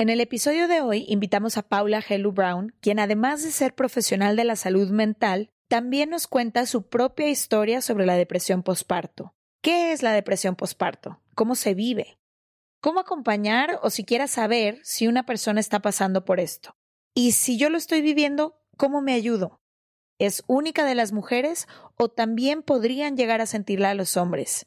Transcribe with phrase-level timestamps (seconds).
[0.00, 4.36] En el episodio de hoy invitamos a Paula Hellu Brown, quien además de ser profesional
[4.36, 9.34] de la salud mental, también nos cuenta su propia historia sobre la depresión posparto.
[9.60, 11.20] ¿Qué es la depresión posparto?
[11.34, 12.20] ¿Cómo se vive?
[12.80, 16.76] ¿Cómo acompañar o siquiera saber si una persona está pasando por esto?
[17.12, 19.60] Y si yo lo estoy viviendo, ¿cómo me ayudo?
[20.20, 24.66] ¿Es única de las mujeres o también podrían llegar a sentirla a los hombres?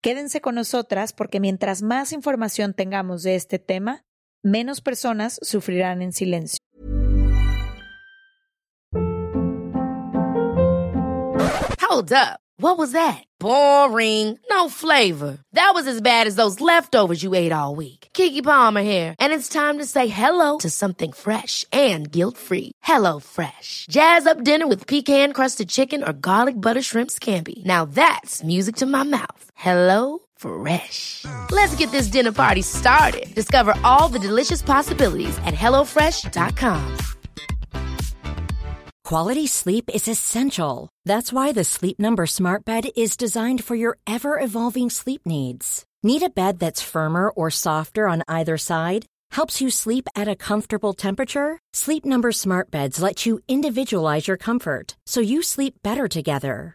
[0.00, 4.04] Quédense con nosotras porque mientras más información tengamos de este tema,
[4.42, 6.58] menos personas sufrirán en silencio.
[11.80, 12.40] Hold up.
[12.56, 13.24] What was that?
[13.38, 14.38] Boring.
[14.48, 15.38] No flavor.
[15.52, 18.08] That was as bad as those leftovers you ate all week.
[18.14, 22.72] Kiki Palmer here, and it's time to say hello to something fresh and guilt-free.
[22.82, 23.86] Hello Fresh.
[23.90, 27.64] Jazz up dinner with pecan-crusted chicken or garlic butter shrimp scampi.
[27.64, 29.44] Now that's music to my mouth.
[29.54, 31.24] Hello Fresh.
[31.50, 33.34] Let's get this dinner party started.
[33.34, 36.96] Discover all the delicious possibilities at hellofresh.com.
[39.04, 40.88] Quality sleep is essential.
[41.04, 45.84] That's why the Sleep Number Smart Bed is designed for your ever evolving sleep needs.
[46.02, 49.04] Need a bed that's firmer or softer on either side?
[49.32, 51.58] Helps you sleep at a comfortable temperature?
[51.74, 56.74] Sleep Number Smart Beds let you individualize your comfort so you sleep better together.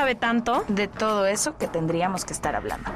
[0.15, 0.65] tanto.
[0.67, 2.89] de todo eso que tendríamos que estar hablando.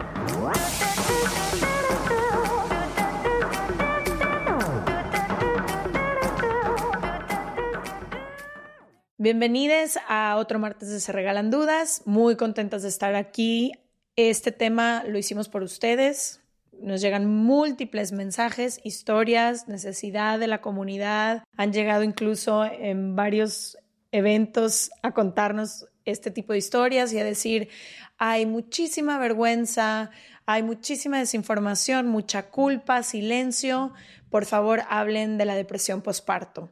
[9.18, 12.02] Bienvenidos a otro martes de Se Regalan Dudas.
[12.06, 13.72] Muy contentas de estar aquí.
[14.16, 16.42] Este tema lo hicimos por ustedes.
[16.82, 21.44] Nos llegan múltiples mensajes, historias, necesidad de la comunidad.
[21.56, 23.78] Han llegado incluso en varios
[24.12, 27.70] eventos a contarnos este tipo de historias y a decir,
[28.18, 30.12] hay muchísima vergüenza,
[30.46, 33.94] hay muchísima desinformación, mucha culpa, silencio.
[34.30, 36.72] Por favor, hablen de la depresión posparto.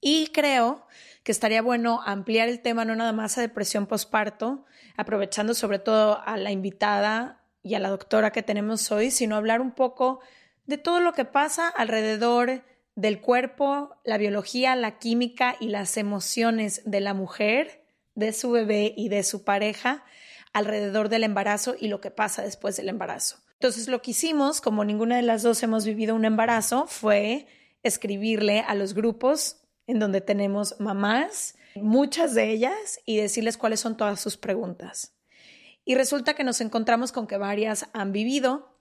[0.00, 0.86] Y creo
[1.24, 4.64] que estaría bueno ampliar el tema no nada más a depresión posparto,
[4.96, 9.60] aprovechando sobre todo a la invitada y a la doctora que tenemos hoy, sino hablar
[9.60, 10.20] un poco
[10.66, 12.62] de todo lo que pasa alrededor
[12.94, 17.85] del cuerpo, la biología, la química y las emociones de la mujer,
[18.16, 20.04] de su bebé y de su pareja
[20.52, 23.36] alrededor del embarazo y lo que pasa después del embarazo.
[23.52, 27.46] Entonces lo que hicimos, como ninguna de las dos hemos vivido un embarazo, fue
[27.84, 33.96] escribirle a los grupos en donde tenemos mamás, muchas de ellas, y decirles cuáles son
[33.96, 35.12] todas sus preguntas.
[35.84, 38.76] Y resulta que nos encontramos con que varias han vivido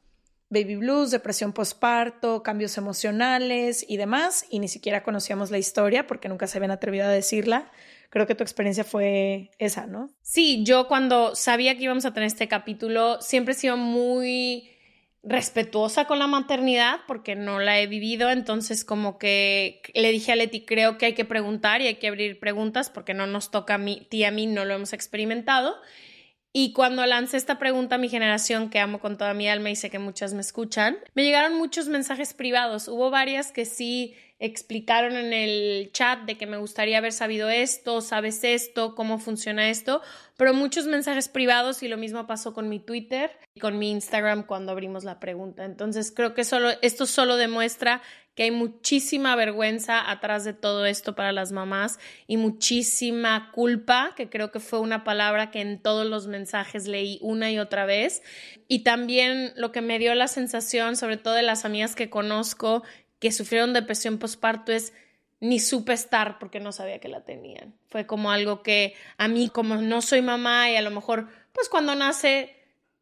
[0.49, 6.29] baby blues, depresión postparto, cambios emocionales y demás, y ni siquiera conocíamos la historia porque
[6.29, 7.71] nunca se habían atrevido a decirla.
[8.15, 10.09] Creo que tu experiencia fue esa, ¿no?
[10.21, 14.69] Sí, yo cuando sabía que íbamos a tener este capítulo, siempre he sido muy
[15.21, 20.37] respetuosa con la maternidad porque no la he vivido, entonces como que le dije a
[20.37, 23.73] Leti, creo que hay que preguntar y hay que abrir preguntas porque no nos toca
[23.73, 25.75] a mí, ti a mí no lo hemos experimentado.
[26.53, 29.75] Y cuando lancé esta pregunta a mi generación, que amo con toda mi alma y
[29.75, 32.87] sé que muchas me escuchan, me llegaron muchos mensajes privados.
[32.87, 38.01] Hubo varias que sí explicaron en el chat de que me gustaría haber sabido esto,
[38.01, 40.01] sabes esto, cómo funciona esto,
[40.37, 44.45] pero muchos mensajes privados y lo mismo pasó con mi Twitter y con mi Instagram
[44.45, 45.63] cuando abrimos la pregunta.
[45.63, 48.01] Entonces creo que solo, esto solo demuestra
[48.35, 54.29] que hay muchísima vergüenza atrás de todo esto para las mamás y muchísima culpa, que
[54.29, 58.21] creo que fue una palabra que en todos los mensajes leí una y otra vez.
[58.67, 62.83] Y también lo que me dio la sensación, sobre todo de las amigas que conozco
[63.19, 64.93] que sufrieron depresión postparto es
[65.39, 67.73] ni supe estar porque no sabía que la tenían.
[67.87, 71.69] Fue como algo que a mí, como no soy mamá y a lo mejor, pues
[71.69, 72.54] cuando nace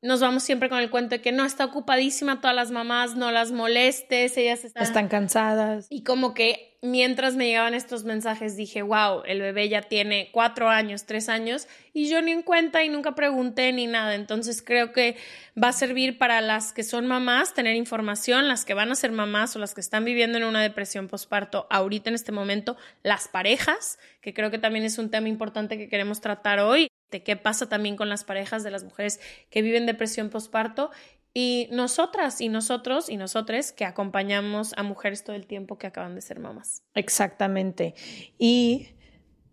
[0.03, 3.31] nos vamos siempre con el cuento de que no está ocupadísima todas las mamás, no
[3.31, 5.87] las molestes, ellas están, están cansadas.
[5.89, 10.69] Y como que mientras me llegaban estos mensajes dije, wow, el bebé ya tiene cuatro
[10.69, 14.13] años, tres años, y yo ni en cuenta y nunca pregunté ni nada.
[14.15, 15.15] Entonces creo que
[15.61, 19.13] va a servir para las que son mamás tener información, las que van a ser
[19.13, 23.29] mamás o las que están viviendo en una depresión postparto ahorita en este momento, las
[23.29, 27.37] parejas, que creo que también es un tema importante que queremos tratar hoy de qué
[27.37, 30.89] pasa también con las parejas de las mujeres que viven depresión postparto
[31.31, 36.15] y nosotras y nosotros y nosotres que acompañamos a mujeres todo el tiempo que acaban
[36.15, 36.83] de ser mamás.
[36.95, 37.93] Exactamente.
[38.37, 38.89] Y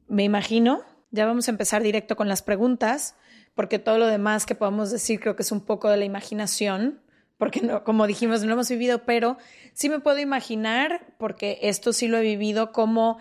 [0.09, 3.15] me imagino, ya vamos a empezar directo con las preguntas,
[3.55, 7.03] porque todo lo demás que podamos decir creo que es un poco de la imaginación,
[7.37, 9.37] porque como dijimos, no hemos vivido, pero
[9.75, 13.19] sí me puedo imaginar, porque esto sí lo he vivido, como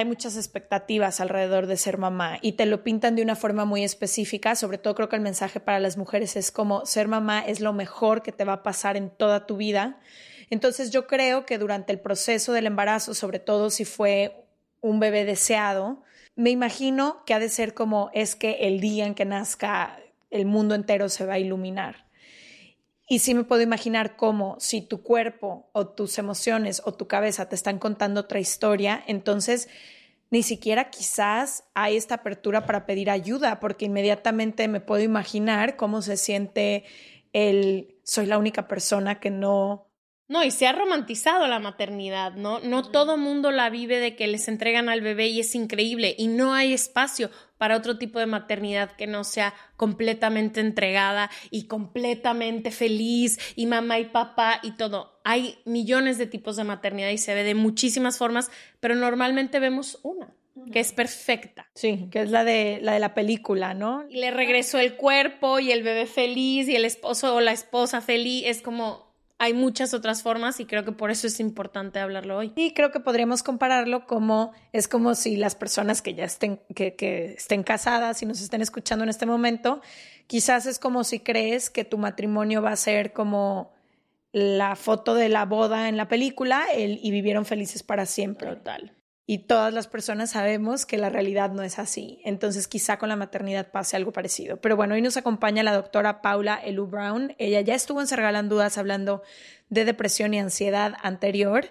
[0.00, 3.84] hay muchas expectativas alrededor de ser mamá y te lo pintan de una forma muy
[3.84, 4.56] específica.
[4.56, 7.72] Sobre todo creo que el mensaje para las mujeres es como ser mamá es lo
[7.72, 10.00] mejor que te va a pasar en toda tu vida.
[10.48, 14.44] Entonces yo creo que durante el proceso del embarazo, sobre todo si fue
[14.80, 16.02] un bebé deseado,
[16.34, 20.00] me imagino que ha de ser como es que el día en que nazca
[20.30, 22.09] el mundo entero se va a iluminar.
[23.12, 27.48] Y sí me puedo imaginar cómo si tu cuerpo o tus emociones o tu cabeza
[27.48, 29.68] te están contando otra historia, entonces
[30.30, 36.02] ni siquiera quizás hay esta apertura para pedir ayuda, porque inmediatamente me puedo imaginar cómo
[36.02, 36.84] se siente
[37.32, 39.88] el soy la única persona que no
[40.28, 42.60] no, y se ha romantizado la maternidad, ¿no?
[42.60, 46.28] No todo mundo la vive de que les entregan al bebé y es increíble y
[46.28, 47.30] no hay espacio
[47.60, 53.98] para otro tipo de maternidad que no sea completamente entregada y completamente feliz y mamá
[53.98, 55.20] y papá y todo.
[55.24, 59.98] Hay millones de tipos de maternidad y se ve de muchísimas formas, pero normalmente vemos
[60.02, 60.32] una
[60.72, 61.68] que es perfecta.
[61.74, 64.06] Sí, que es la de la de la película, ¿no?
[64.08, 68.00] Y le regresó el cuerpo y el bebé feliz y el esposo o la esposa
[68.00, 69.09] feliz, es como
[69.40, 72.52] hay muchas otras formas y creo que por eso es importante hablarlo hoy.
[72.56, 76.94] Y creo que podríamos compararlo como es como si las personas que ya estén, que,
[76.94, 79.80] que estén casadas y nos estén escuchando en este momento,
[80.26, 83.72] quizás es como si crees que tu matrimonio va a ser como
[84.30, 88.46] la foto de la boda en la película el, y vivieron felices para siempre.
[88.46, 88.99] Total
[89.30, 92.20] y todas las personas sabemos que la realidad no es así.
[92.24, 94.56] Entonces quizá con la maternidad pase algo parecido.
[94.56, 97.36] Pero bueno, hoy nos acompaña la doctora Paula Elu Brown.
[97.38, 99.22] Ella ya estuvo en Sergalan Dudas hablando
[99.68, 101.66] de depresión y ansiedad anterior.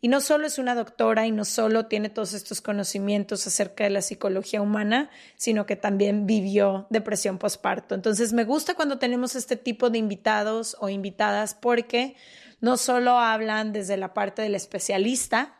[0.00, 3.90] Y no solo es una doctora y no solo tiene todos estos conocimientos acerca de
[3.90, 7.94] la psicología humana, sino que también vivió depresión postparto.
[7.94, 12.16] Entonces me gusta cuando tenemos este tipo de invitados o invitadas porque
[12.62, 15.58] no solo hablan desde la parte del especialista,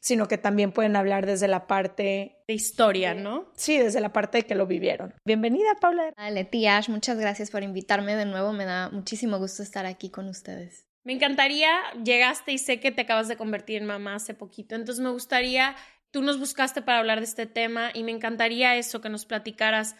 [0.00, 3.50] sino que también pueden hablar desde la parte de historia, ¿no?
[3.56, 5.14] Sí, desde la parte de que lo vivieron.
[5.24, 6.12] Bienvenida, Paula.
[6.30, 8.52] Leti muchas gracias por invitarme de nuevo.
[8.52, 10.86] Me da muchísimo gusto estar aquí con ustedes.
[11.04, 11.70] Me encantaría,
[12.04, 15.74] llegaste y sé que te acabas de convertir en mamá hace poquito, entonces me gustaría,
[16.10, 19.96] tú nos buscaste para hablar de este tema y me encantaría eso, que nos platicaras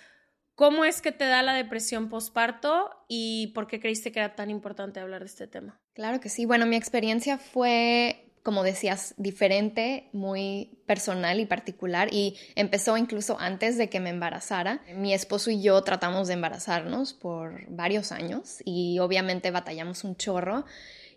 [0.54, 4.50] cómo es que te da la depresión postparto y por qué creíste que era tan
[4.50, 5.80] importante hablar de este tema.
[5.94, 12.34] Claro que sí, bueno, mi experiencia fue como decías, diferente, muy personal y particular y
[12.54, 14.80] empezó incluso antes de que me embarazara.
[14.94, 20.64] Mi esposo y yo tratamos de embarazarnos por varios años y obviamente batallamos un chorro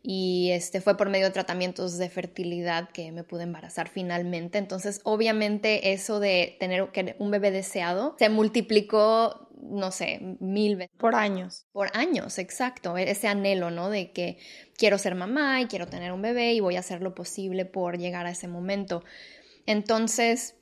[0.04, 4.58] y este fue por medio de tratamientos de fertilidad que me pude embarazar finalmente.
[4.58, 10.96] Entonces, obviamente eso de tener un bebé deseado se multiplicó no sé, mil veces.
[10.98, 11.66] Por años.
[11.72, 12.98] Por años, exacto.
[12.98, 13.90] E-, ese anhelo, ¿no?
[13.90, 14.38] De que
[14.78, 17.98] quiero ser mamá y quiero tener un bebé y voy a hacer lo posible por
[17.98, 19.04] llegar a ese momento.
[19.66, 20.56] Entonces,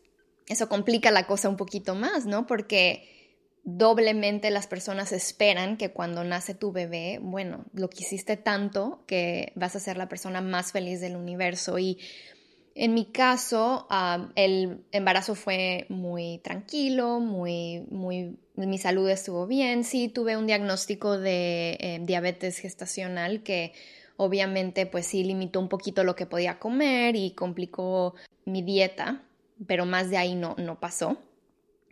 [0.48, 2.46] eso complica la cosa un poquito más, ¿no?
[2.48, 3.20] Porque
[3.64, 9.76] doblemente las personas esperan que cuando nace tu bebé, bueno, lo quisiste tanto que vas
[9.76, 11.78] a ser la persona más feliz del universo.
[11.80, 12.00] Y
[12.76, 13.88] en mi caso,
[14.36, 19.84] el embarazo fue muy tranquilo, muy, muy, mi salud estuvo bien.
[19.84, 23.74] Sí, tuve un diagnóstico de eh, diabetes gestacional que
[24.18, 29.24] obviamente pues sí limitó un poquito lo que podía comer y complicó mi dieta,
[29.66, 31.18] pero más de ahí no, no pasó.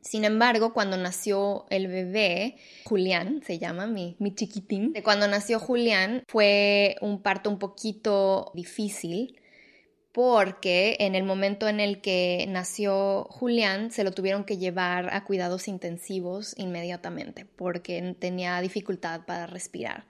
[0.01, 2.55] Sin embargo, cuando nació el bebé,
[2.85, 9.36] Julián se llama mi, mi chiquitín, cuando nació Julián fue un parto un poquito difícil
[10.17, 15.23] porque en el momento en el que nació Julián se lo tuvieron que llevar a
[15.23, 20.05] cuidados intensivos inmediatamente porque tenía dificultad para respirar.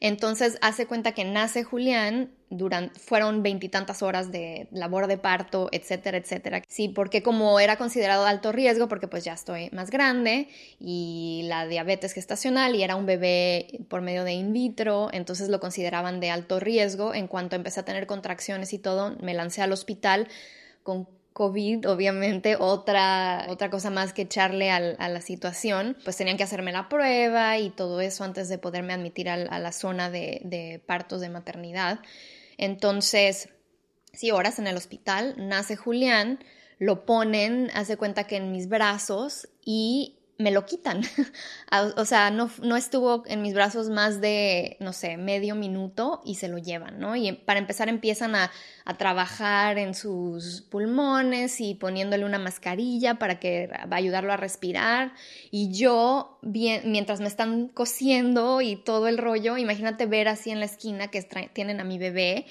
[0.00, 6.16] Entonces hace cuenta que nace Julián, durante, fueron veintitantas horas de labor de parto, etcétera,
[6.18, 6.62] etcétera.
[6.66, 10.48] Sí, porque como era considerado alto riesgo, porque pues ya estoy más grande
[10.80, 15.60] y la diabetes gestacional y era un bebé por medio de in vitro, entonces lo
[15.60, 17.14] consideraban de alto riesgo.
[17.14, 20.26] En cuanto empecé a tener contracciones y todo, me lancé al hospital
[20.82, 26.42] con COVID, obviamente, otra, otra cosa más que echarle a la situación, pues tenían que
[26.42, 30.82] hacerme la prueba y todo eso antes de poderme admitir a, la zona de, de,
[30.84, 32.00] partos de maternidad.
[32.58, 33.48] Entonces,
[34.12, 36.40] sí, horas en el hospital, nace Julián,
[36.78, 41.02] lo ponen, hace cuenta que en mis brazos y me lo quitan.
[41.96, 46.36] o sea, no, no, estuvo en mis brazos más de, no sé, medio minuto y
[46.36, 47.14] se lo llevan, ¿no?
[47.14, 48.50] Y para empezar empiezan a,
[48.84, 54.38] a trabajar en sus pulmones y poniéndole una mascarilla para que va a ayudarlo a
[54.38, 55.12] respirar.
[55.50, 60.60] Y yo, bien, mientras me están cosiendo y todo el rollo, imagínate ver así en
[60.60, 62.46] la esquina que tienen a mi bebé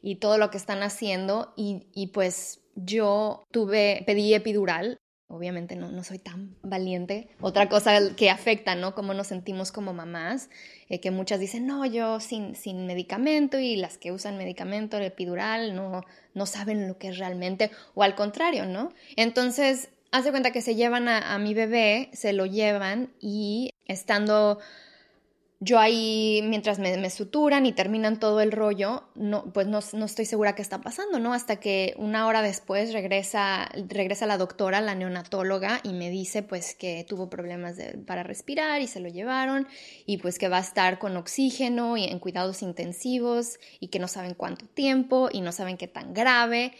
[0.00, 5.01] y todo lo que están haciendo y, y pues yo tuve, pedí epidural
[5.32, 7.28] obviamente no, no soy tan valiente.
[7.40, 8.94] Otra cosa que afecta, ¿no?
[8.94, 10.50] Cómo nos sentimos como mamás,
[10.88, 15.04] eh, que muchas dicen, no, yo sin, sin medicamento y las que usan medicamento, el
[15.04, 18.92] epidural, no, no saben lo que es realmente, o al contrario, ¿no?
[19.16, 24.58] Entonces, hace cuenta que se llevan a mi bebé, se lo llevan y estando
[25.64, 30.56] yo ahí, mientras me, suturan y terminan todo el rollo, no, pues no, estoy segura
[30.56, 31.34] qué está pasando, ¿no?
[31.34, 36.74] Hasta que una hora después regresa, regresa la doctora, la neonatóloga, y me dice pues
[36.74, 37.76] que tuvo problemas
[38.08, 39.68] para respirar y se lo llevaron,
[40.04, 44.08] y pues que va a estar con oxígeno y en cuidados intensivos, y que no
[44.08, 46.72] saben cuánto tiempo, y no saben qué tan grave.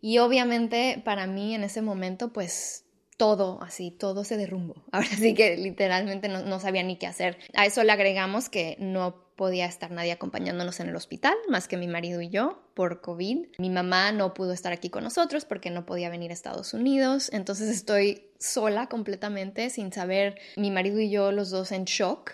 [0.00, 2.81] Y obviamente para mí en ese momento pues
[3.22, 4.74] todo, así, todo se derrumbó.
[4.90, 7.38] Ahora sí que literalmente no, sabía ni qué hacer.
[7.54, 11.76] A eso le agregamos que no podía estar nadie acompañándonos en el hospital, más que
[11.76, 13.46] mi marido y yo, por COVID.
[13.58, 17.30] Mi mamá no pudo estar aquí con nosotros porque no podía venir a Estados Unidos,
[17.32, 22.32] entonces estoy sola completamente, sin saber, mi marido y yo los dos en shock.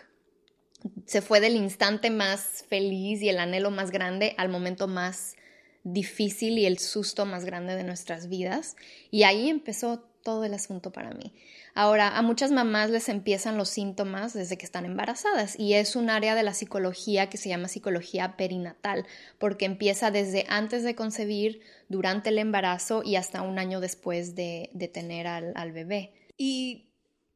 [1.04, 5.37] Se fue del instante más feliz y el anhelo más grande al momento más
[5.85, 8.77] difícil y el susto más grande de nuestras vidas.
[9.11, 11.33] Y ahí empezó todo el asunto para mí.
[11.75, 16.11] Ahora, a muchas mamás les empiezan los síntomas desde que están embarazadas y es un
[16.11, 19.07] área de la psicología que se llama psicología perinatal,
[19.39, 24.71] porque empieza desde antes de concebir, durante el embarazo y hasta un año después de,
[24.93, 26.13] tener al, bebé.
[26.37, 26.91] Y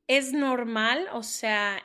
[0.09, 1.79] es normal, o sea,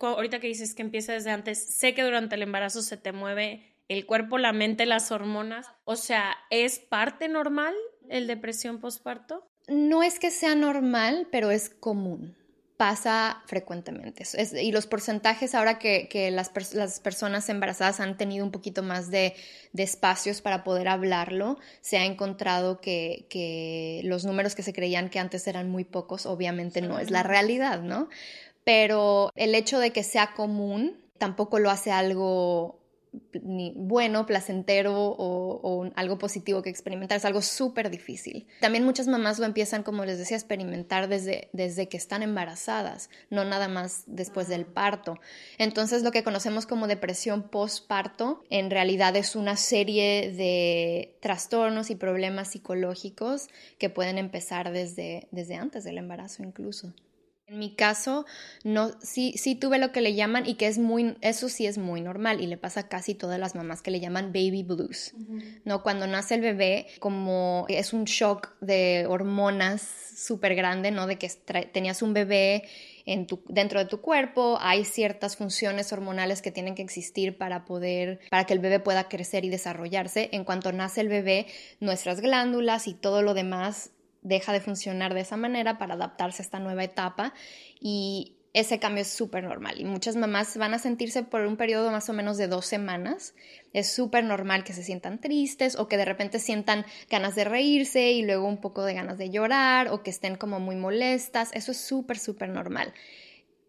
[0.00, 3.74] ahorita que dices que empieza desde antes, sé que durante el embarazo se te mueve
[3.88, 7.74] el cuerpo, la mente, las hormonas, o sea, ¿es parte normal
[8.08, 9.48] el depresión postparto?
[9.68, 12.36] no es que sea normal, pero es común.
[12.76, 14.22] Pasa frecuentemente.
[14.62, 16.50] y los porcentajes, ahora que, las,
[17.00, 19.34] personas embarazadas han tenido un poquito más de,
[19.76, 25.46] espacios para poder hablarlo, se ha encontrado que, los números que se creían que antes
[25.48, 28.08] eran muy pocos, obviamente no es la realidad, ¿no?
[28.62, 32.77] Pero el hecho de que sea común tampoco lo hace algo
[33.42, 37.16] ni bueno, placentero o, algo positivo que experimentar.
[37.18, 38.46] Es algo súper difícil.
[38.60, 43.10] También muchas mamás lo empiezan, como les decía, a experimentar desde, desde que están embarazadas,
[43.30, 45.18] no nada más después del parto.
[45.58, 51.96] Entonces lo que conocemos como depresión postparto en realidad es una serie de trastornos y
[51.96, 53.48] problemas psicológicos
[53.78, 56.92] que pueden empezar desde, desde antes del embarazo incluso.
[57.48, 58.26] En mi caso,
[58.62, 61.78] no, sí, sí tuve lo que le llaman y que es muy, eso sí es
[61.78, 65.14] muy normal y le pasa a casi todas las mamás que le llaman baby blues,
[65.64, 65.82] ¿no?
[65.82, 69.80] Cuando nace el bebé, como es un shock de hormonas
[70.14, 71.06] súper grande, ¿no?
[71.06, 71.28] De que
[71.72, 72.64] tenías un bebé
[73.06, 77.64] en tu, dentro de tu cuerpo, hay ciertas funciones hormonales que tienen que existir para
[77.64, 80.28] poder, para que el bebé pueda crecer y desarrollarse.
[80.32, 81.46] En cuanto nace el bebé,
[81.80, 86.44] nuestras glándulas y todo lo demás deja de funcionar de esa manera para adaptarse a
[86.44, 87.34] esta nueva etapa
[87.80, 91.90] y ese cambio es súper normal y muchas mamás van a sentirse por un periodo
[91.90, 93.34] más o menos de dos semanas.
[93.72, 98.10] Es súper normal que se sientan tristes o que de repente sientan ganas de reírse
[98.10, 101.50] y luego un poco de ganas de llorar o que estén como muy molestas.
[101.52, 102.94] Eso es súper, súper normal.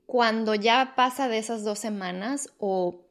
[0.06, 3.06] Cuando ya pasa de esas dos semanas o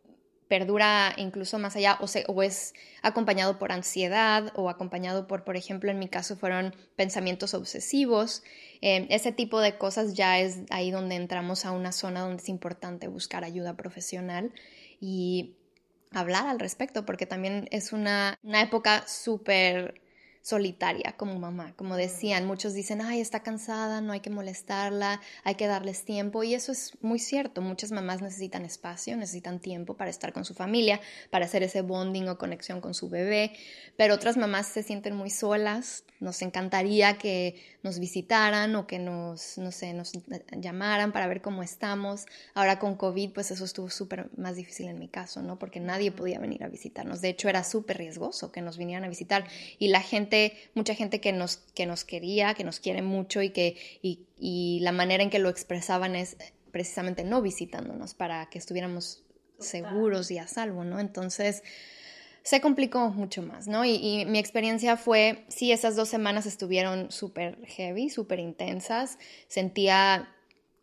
[0.49, 5.99] perdura incluso más allá o, es acompañado por ansiedad o acompañado por, por ejemplo, en
[5.99, 8.43] mi caso fueron pensamientos obsesivos.
[8.81, 12.49] Eh, ese tipo de cosas ya es ahí donde entramos a una zona donde es
[12.49, 14.52] importante buscar ayuda profesional
[15.00, 15.55] y
[16.12, 20.00] hablar al respecto, porque también es una, una época súper
[20.49, 21.75] solitaria como mamá.
[21.76, 26.43] Como decían, muchos dicen, ay, está cansada, no hay que molestarla, hay que darles tiempo.
[26.43, 27.61] Y eso es muy cierto.
[27.61, 32.28] Muchas mamás necesitan espacio, necesitan tiempo para estar con su familia, para hacer ese bonding
[32.28, 33.52] o conexión con su bebé.
[33.99, 36.05] Pero otras mamás se sienten muy solas.
[36.19, 40.12] Nos encantaría que nos visitaran o que nos, no sé, nos
[40.57, 42.25] llamaran para ver cómo estamos.
[42.55, 45.59] Ahora con COVID, pues eso estuvo súper más difícil en mi caso, ¿no?
[45.59, 47.21] Porque nadie podía venir a visitarnos.
[47.21, 49.47] De hecho, era súper riesgoso que nos vinieran a visitar.
[49.78, 50.38] Y la gente
[50.75, 54.92] mucha gente que nos, que nos quería, que nos quiere mucho y que y, la
[54.92, 56.37] manera en que lo expresaban es
[56.71, 59.25] precisamente no visitándonos para que estuviéramos
[59.59, 61.00] seguros y a salvo, ¿no?
[61.00, 61.62] Entonces
[62.42, 63.85] se complicó mucho más, ¿no?
[63.85, 69.18] Y, y mi experiencia fue, sí, esas dos semanas estuvieron súper heavy, súper intensas,
[69.49, 70.28] sentía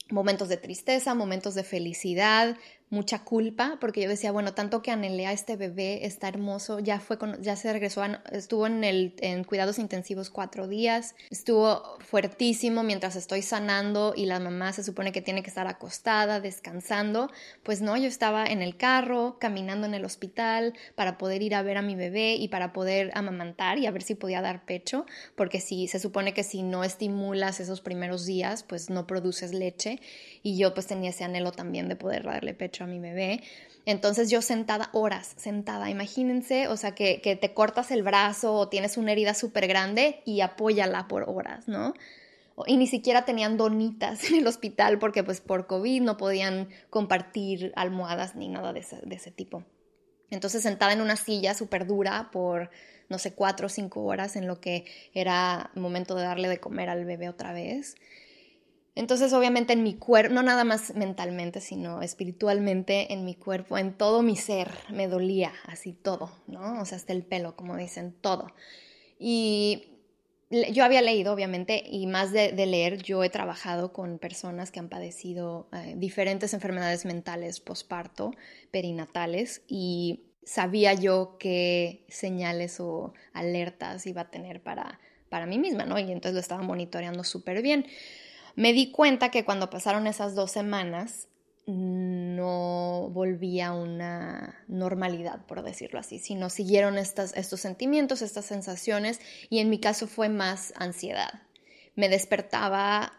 [0.10, 2.58] momentos de tristeza, momentos de felicidad,
[2.90, 7.00] mucha culpa porque yo decía, bueno, tanto que anhelé a este bebé, está hermoso, ya
[7.00, 12.84] fue con, ya se regresó, estuvo en, el, en cuidados intensivos cuatro días, estuvo fuertísimo
[12.84, 17.32] mientras estoy sanando y la mamá se supone que tiene que estar acostada, descansando,
[17.64, 21.64] pues no, yo estaba en el carro, caminando en el hospital para poder ir a
[21.64, 25.06] ver a mi bebé y para poder amamantar y a ver si podía dar pecho,
[25.36, 30.00] porque si se supone que si no estimulas esos primeros días, pues no produces leche
[30.44, 33.42] y yo pues tenía ese anhelo también de poder darle pecho a mi bebé.
[33.86, 38.98] Entonces yo sentada horas, sentada, imagínense, o sea, que, te cortas el brazo o tienes
[38.98, 41.94] una herida súper grande y apóyala por horas, ¿no?
[42.68, 47.74] Y ni siquiera tenían donitas en el hospital porque pues por COVID no podían compartir
[47.76, 49.64] almohadas ni nada de ese, de ese tipo.
[50.32, 52.72] Entonces sentada en una silla súper dura por,
[53.10, 56.90] no sé, cuatro o cinco horas en lo que era momento de darle de comer
[56.90, 57.96] al bebé otra vez.
[58.96, 63.94] Entonces, obviamente en mi cuerpo, no nada más mentalmente, sino espiritualmente, en mi cuerpo, en
[63.94, 66.82] todo mi ser, me dolía así todo, ¿no?
[66.82, 68.48] O sea, hasta el pelo, como dicen, todo.
[69.20, 69.96] Y
[70.50, 74.88] yo había leído, obviamente, y más de, leer, yo he trabajado con personas que han
[74.88, 78.32] padecido eh, diferentes enfermedades mentales posparto,
[78.72, 85.00] perinatales, y sabía yo qué señales o alertas iba a tener para,
[85.30, 86.00] para mí misma, ¿no?
[86.00, 87.88] Y entonces lo estaba monitoreando súper bien.
[88.56, 91.28] Me di cuenta que cuando pasaron esas dos semanas
[91.68, 99.20] no volvía a una normalidad, por decirlo así, sino siguieron estos sentimientos, estas sensaciones
[99.50, 101.42] y en mi caso fue más ansiedad.
[101.96, 103.14] Me despertaba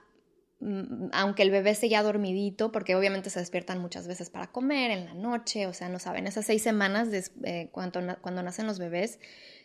[0.60, 5.06] mm, aunque el bebé seguía dormidito, porque obviamente se despiertan muchas veces para comer en
[5.06, 7.08] la noche, o sea, no saben, esas seis semanas
[7.42, 9.18] eh, cuando, cuando, nacen los bebés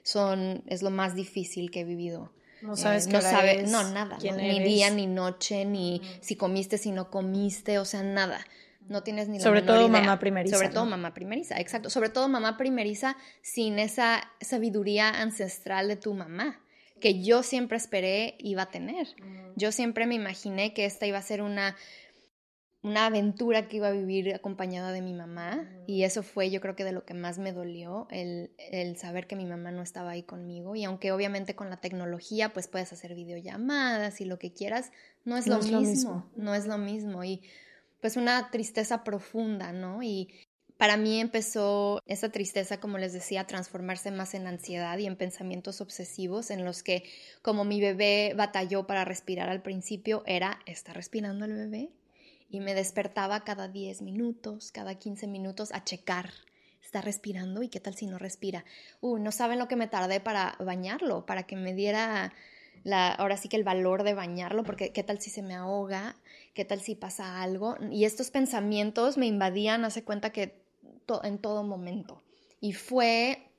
[0.03, 4.17] son, es lo más difícil que he vivido no sabes eh, no sabe, no nada,
[4.17, 8.45] ni día ni noche, ni si comiste, si no comiste, o sea, nada.
[8.87, 10.57] No tienes ni la Sobre todo mamá primeriza.
[10.57, 11.89] Sobre todo mamá primeriza, exacto.
[11.89, 16.59] Sobre todo mamá primeriza sin esa sabiduría ancestral de tu mamá,
[16.99, 19.07] que yo siempre esperé iba a tener.
[19.55, 21.75] Yo siempre me imaginé que esta iba a ser una
[22.83, 26.75] una aventura que iba a vivir acompañada de mi mamá y eso fue yo creo
[26.75, 30.11] que de lo que más me dolió, el, el, saber que mi mamá no estaba
[30.11, 34.51] ahí conmigo y aunque obviamente con la tecnología pues puedes hacer videollamadas y lo que
[34.51, 34.91] quieras,
[35.25, 37.41] no es, lo, mismo, lo mismo, no es lo mismo y
[38.01, 40.01] pues una tristeza profunda, ¿no?
[40.01, 40.29] Y
[40.77, 45.15] para mí empezó esa tristeza, como les decía, a transformarse más en ansiedad y en
[45.15, 47.03] pensamientos obsesivos en los que
[47.43, 51.91] como mi bebé batalló para respirar al principio era, ¿está respirando el bebé?
[52.51, 56.31] Y me despertaba cada 10 minutos, cada 15 minutos a checar.
[56.83, 57.63] ¿Está respirando?
[57.63, 58.65] ¿Y qué tal si no respira?
[58.99, 62.33] Uh, no saben lo que me tardé para bañarlo, para que me diera
[62.83, 66.17] la, ahora sí que el valor de bañarlo, porque qué tal si se me ahoga,
[66.53, 67.77] qué tal si pasa algo.
[67.89, 70.61] Y estos pensamientos me invadían, hace cuenta que
[71.23, 72.21] en todo momento.
[72.59, 73.49] Y fue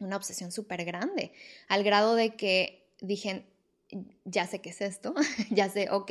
[0.00, 1.32] una obsesión súper grande,
[1.68, 3.46] al grado de que dije,
[4.24, 5.14] ya sé qué es esto,
[5.50, 6.10] ya sé, ok,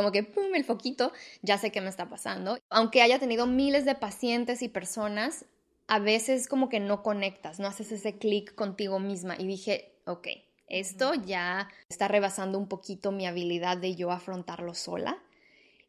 [0.00, 2.58] como que, pum, el foquito, ya sé qué me está pasando.
[2.70, 5.44] Aunque haya tenido miles de pacientes y personas,
[5.88, 9.36] a veces como que no conectas, no haces ese clic contigo misma.
[9.38, 10.28] Y dije, ok,
[10.68, 15.18] esto ya está rebasando un poquito mi habilidad de yo afrontarlo sola.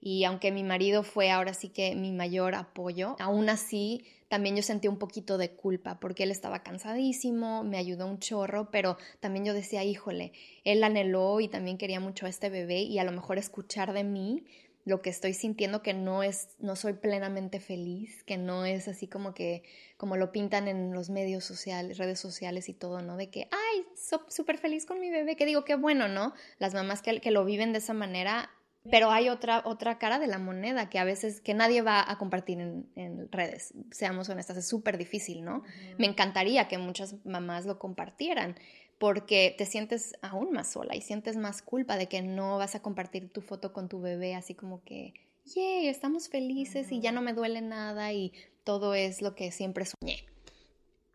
[0.01, 4.63] Y aunque mi marido fue ahora sí que mi mayor apoyo, aún así también yo
[4.63, 9.45] sentí un poquito de culpa porque él estaba cansadísimo, me ayudó un chorro, pero también
[9.45, 10.31] yo decía, híjole,
[10.63, 14.03] él anheló y también quería mucho a este bebé y a lo mejor escuchar de
[14.03, 14.43] mí
[14.85, 19.07] lo que estoy sintiendo que no es no soy plenamente feliz, que no es así
[19.07, 19.63] como que
[19.97, 23.17] como lo pintan en los medios sociales, redes sociales y todo, ¿no?
[23.17, 23.85] De que, ay,
[24.27, 26.33] súper feliz con mi bebé, que digo, qué bueno, ¿no?
[26.57, 28.49] Las mamás que, que lo viven de esa manera
[28.89, 32.17] pero hay otra, otra cara de la moneda que a veces que nadie va a
[32.17, 35.63] compartir en, redes, seamos honestas, es súper difícil, ¿no?
[35.97, 38.55] Me encantaría que muchas mamás lo compartieran,
[38.97, 42.81] porque te sientes aún más sola y sientes más culpa de que no vas a
[42.81, 45.13] compartir tu foto con tu bebé así como que,
[45.45, 48.31] yay, estamos felices y ya no me duele nada y
[48.63, 50.30] todo es lo que siempre soñé.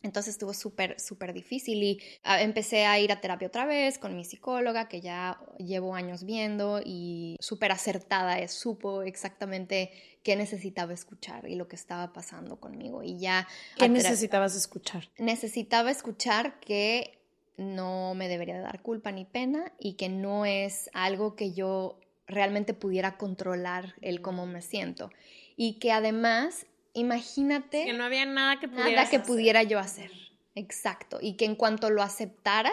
[0.06, 4.16] Entonces estuvo súper, súper difícil y ah, empecé a ir a terapia otra vez con
[4.16, 9.90] mi psicóloga que ya llevo años viendo y súper acertada, es, supo exactamente
[10.22, 13.02] qué necesitaba escuchar y lo que estaba pasando conmigo.
[13.02, 13.46] Y ya...
[13.76, 15.08] ¿Qué necesitabas escuchar?
[15.18, 17.18] Necesitaba escuchar que
[17.56, 22.74] no me debería dar culpa ni pena y que no es algo que yo realmente
[22.74, 25.10] pudiera controlar el cómo me siento.
[25.56, 26.66] Y que además
[26.96, 27.84] imagínate...
[27.84, 30.10] Que no había nada que pudiera que pudiera yo hacer.
[30.54, 31.18] Exacto.
[31.20, 32.72] Y que en cuanto lo aceptara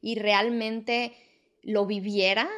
[0.00, 1.14] y realmente
[1.62, 2.48] lo viviera,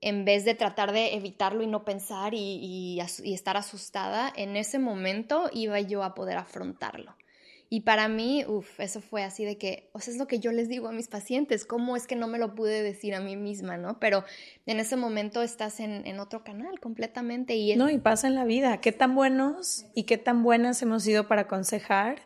[0.00, 4.78] en vez de tratar de evitarlo y no pensar y, y, estar asustada, en ese
[4.78, 7.14] momento iba yo a poder afrontarlo.
[7.68, 10.52] Y para mí, uff, eso fue así de que, o sea, es lo que yo
[10.52, 13.36] les digo a mis pacientes, cómo es que no me lo pude decir a mí
[13.36, 13.98] misma, ¿no?
[13.98, 14.24] Pero
[14.66, 17.74] en ese momento estás en, en otro canal completamente y...
[17.76, 21.26] No, y pasa en la vida, qué tan buenos y qué tan buenas hemos sido
[21.26, 22.20] para aconsejar,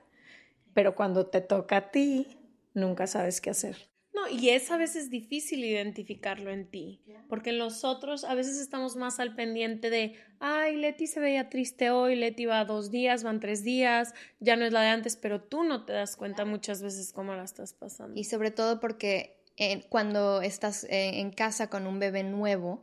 [0.75, 2.39] pero cuando te toca a ti,
[2.75, 3.90] nunca sabes qué hacer.
[4.13, 8.59] No, y es a veces difícil identificarlo en ti, porque en los otros a veces
[8.59, 13.23] estamos más al pendiente de, ay, Leti se veía triste hoy, Leti va dos días,
[13.23, 16.45] van tres días, ya no es la de antes, pero tú no te das cuenta
[16.45, 18.19] muchas veces cómo la estás pasando.
[18.19, 22.81] Y sobre todo porque eh, cuando estás eh, en casa con un bebé nuevo,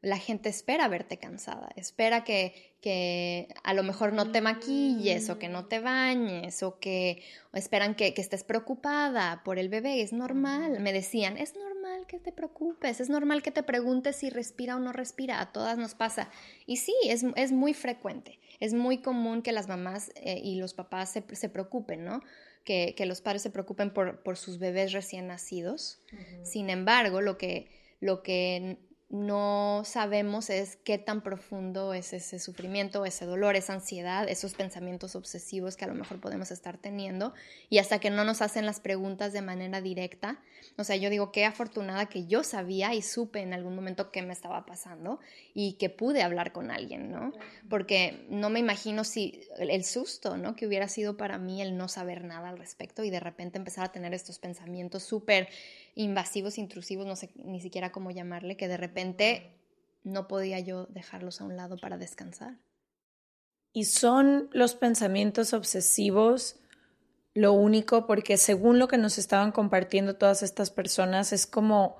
[0.00, 5.40] la gente espera verte cansada, espera que, que a lo mejor no te maquilles o
[5.40, 10.00] que no te bañes o que esperan que, que, estés preocupada por el bebé.
[10.00, 14.30] Es normal, me decían, es normal que te preocupes, es normal que te preguntes si
[14.30, 16.30] respira o no respira, a todas nos pasa.
[16.64, 20.74] Y sí, es, es muy frecuente, es muy común que las mamás eh, y los
[20.74, 22.22] papás se, se preocupen, ¿no?
[22.64, 26.02] Que, que, los padres se preocupen por, por sus bebés recién nacidos.
[26.42, 28.78] Sin embargo, lo que, lo que
[29.10, 35.16] no sabemos es qué tan profundo es ese sufrimiento, ese dolor, esa ansiedad, esos pensamientos
[35.16, 37.32] obsesivos que a lo mejor podemos estar teniendo
[37.70, 40.42] y hasta que no nos hacen las preguntas de manera directa.
[40.76, 44.20] O sea, yo digo qué afortunada que yo sabía y supe en algún momento qué
[44.20, 45.20] me estaba pasando
[45.54, 47.32] y que pude hablar con alguien, ¿no?
[47.70, 50.54] Porque no me imagino si el susto, ¿no?
[50.54, 53.86] Que hubiera sido para mí el no saber nada al respecto y de repente empezar
[53.86, 55.48] a tener estos pensamientos súper
[55.94, 59.52] invasivos, intrusivos, no sé ni siquiera cómo llamarle, que de repente
[60.04, 62.58] no podía yo dejarlos a un lado para descansar.
[63.72, 66.60] Y son los pensamientos obsesivos
[67.34, 71.98] lo único, porque según lo que nos estaban compartiendo todas estas personas, es como,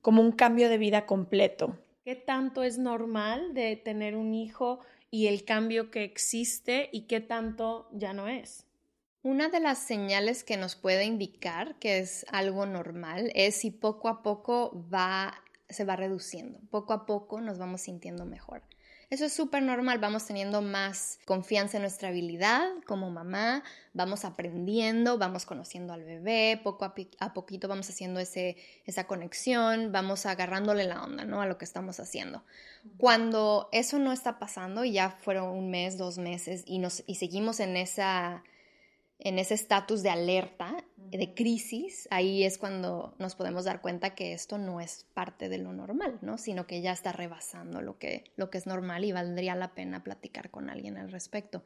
[0.00, 1.78] como un cambio de vida completo.
[2.04, 4.78] ¿Qué tanto es normal de tener un hijo
[5.10, 8.66] y el cambio que existe y qué tanto ya no es?
[9.26, 14.08] Una de las señales que nos puede indicar que es algo normal es si poco
[14.08, 18.62] a poco va, se va reduciendo, poco a poco nos vamos sintiendo mejor.
[19.10, 25.18] Eso es súper normal, vamos teniendo más confianza en nuestra habilidad como mamá, vamos aprendiendo,
[25.18, 31.02] vamos conociendo al bebé, poco a, poquito vamos haciendo ese, esa conexión, vamos agarrándole la
[31.02, 31.40] onda ¿no?
[31.40, 32.44] a lo que estamos haciendo.
[32.96, 37.16] Cuando eso no está pasando y ya fueron un mes, dos meses y, nos, y
[37.16, 38.44] seguimos en esa
[39.18, 44.32] en ese estatus de alerta, de crisis, ahí es cuando nos podemos dar cuenta que
[44.32, 46.36] esto no es parte de lo normal, ¿no?
[46.36, 50.02] Sino que ya está rebasando lo que, lo que es normal y valdría la pena
[50.02, 51.62] platicar con alguien al respecto.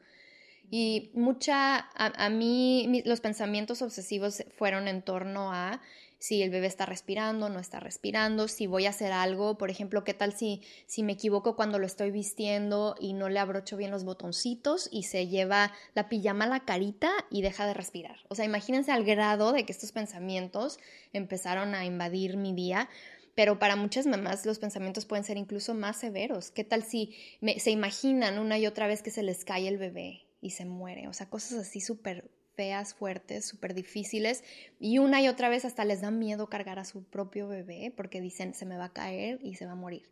[0.69, 5.81] Y mucha, a, mí los pensamientos obsesivos fueron en torno a
[6.21, 10.03] si el bebé está respirando, no está respirando, si voy a hacer algo, por ejemplo,
[10.03, 13.89] qué tal si, si me equivoco cuando lo estoy vistiendo y no le abrocho bien
[13.89, 18.17] los botoncitos y se lleva la pijama a la carita y deja de respirar.
[18.29, 20.77] O sea, imagínense al grado de que estos pensamientos
[21.11, 22.87] empezaron a invadir mi día
[23.33, 26.51] pero para muchas mamás los pensamientos pueden ser incluso más severos.
[26.51, 27.15] ¿Qué tal si
[27.57, 31.07] se imaginan una y otra vez que se les cae el bebé y se muere?
[31.07, 34.43] O sea, cosas así súper feas, fuertes, súper difíciles,
[34.79, 38.21] y una y otra vez hasta les da miedo cargar a su propio bebé porque
[38.21, 40.09] dicen se me va a caer y se va a morir,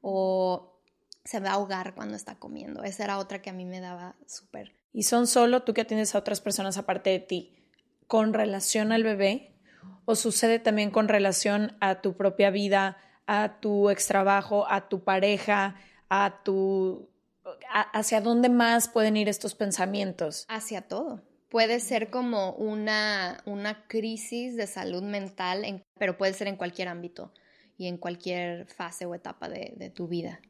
[0.00, 0.76] o
[1.24, 2.82] se va a ahogar cuando está comiendo.
[2.82, 4.74] Esa era otra que a mí me daba súper.
[4.92, 7.56] ¿Y son solo tú que tienes a otras personas aparte de ti
[8.06, 9.54] con relación al bebé?
[10.04, 15.76] ¿O sucede también con relación a tu propia vida, a tu extrabajo, a tu pareja,
[16.08, 17.08] a tu...
[17.92, 20.46] ¿Hacia dónde más pueden ir estos pensamientos?
[20.48, 26.56] Hacia todo puede ser como una, una crisis de salud mental, pero puede ser en
[26.56, 27.32] cualquier ámbito
[27.76, 30.40] y en cualquier fase o etapa de, de tu vida.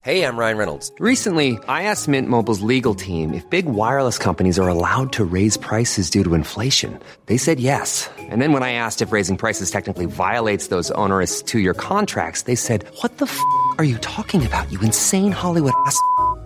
[0.00, 0.92] Hey, I'm Ryan Reynolds.
[1.00, 5.56] Recently, I asked Mint Mobile's legal team if big wireless companies are allowed to raise
[5.56, 6.98] prices due to inflation.
[7.26, 8.08] They said yes.
[8.16, 12.42] And then when I asked if raising prices technically violates those onerous two year contracts,
[12.42, 13.38] they said, What the f
[13.78, 16.00] are you talking about, you insane Hollywood ass?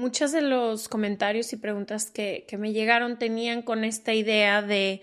[0.00, 5.02] Muchos de los comentarios y preguntas que, que me llegaron tenían con esta idea de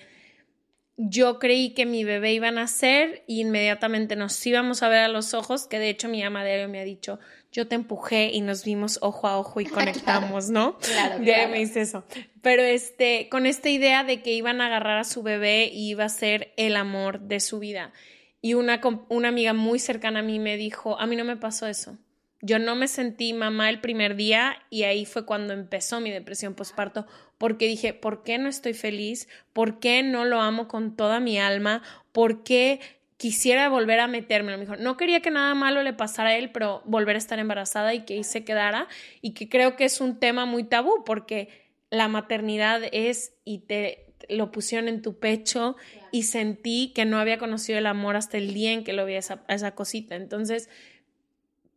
[0.97, 5.07] yo creí que mi bebé iba a nacer y inmediatamente nos íbamos a ver a
[5.07, 7.19] los ojos, que de hecho mi ama diario me ha dicho,
[7.51, 10.79] yo te empujé y nos vimos ojo a ojo y conectamos, ¿no?
[10.79, 11.49] Claro, claro.
[11.49, 12.03] me dice eso.
[12.41, 16.05] Pero este, con esta idea de que iban a agarrar a su bebé y iba
[16.05, 17.93] a ser el amor de su vida.
[18.41, 21.67] Y una, una amiga muy cercana a mí me dijo, a mí no me pasó
[21.67, 21.99] eso.
[22.41, 26.53] Yo no me sentí mamá el primer día y ahí fue cuando empezó mi depresión
[26.53, 29.27] postparto, porque dije, ¿por qué no estoy feliz?
[29.53, 31.81] ¿Por qué no lo amo con toda mi alma?
[32.11, 32.79] ¿Por qué
[33.17, 34.55] quisiera volver a meterme?
[34.55, 37.39] Me dijo, no quería que nada malo le pasara a él, pero volver a estar
[37.39, 38.87] embarazada y que ahí se quedara.
[39.21, 41.49] Y que creo que es un tema muy tabú, porque
[41.89, 45.75] la maternidad es y te lo pusieron en tu pecho
[46.11, 49.13] y sentí que no había conocido el amor hasta el día en que lo vi
[49.13, 50.15] a esa, a esa cosita.
[50.15, 50.69] Entonces,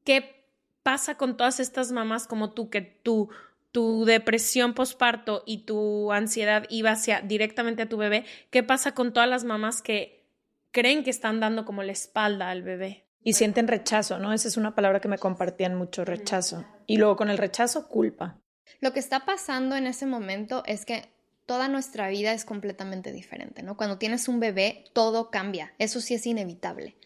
[0.04, 0.39] ¿qué
[0.82, 3.30] pasa con todas estas mamás como tú que tú
[3.72, 9.12] tu depresión posparto y tu ansiedad iba hacia directamente a tu bebé, ¿qué pasa con
[9.12, 10.24] todas las mamás que
[10.72, 13.04] creen que están dando como la espalda al bebé?
[13.22, 14.32] Y sienten rechazo, ¿no?
[14.32, 16.64] Esa es una palabra que me compartían mucho, rechazo.
[16.86, 18.38] Y luego con el rechazo, culpa.
[18.80, 21.10] Lo que está pasando en ese momento es que
[21.44, 23.76] toda nuestra vida es completamente diferente, ¿no?
[23.76, 25.74] Cuando tienes un bebé, todo cambia.
[25.78, 26.96] Eso sí es inevitable.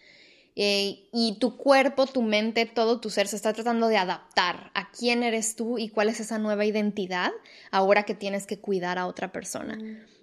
[0.57, 4.91] Eh, y tu cuerpo, tu mente, todo tu ser se está tratando de adaptar a
[4.93, 7.33] quién eres tú y cuál es esa nueva identidad
[7.73, 9.77] ahora que tienes que cuidar a otra persona.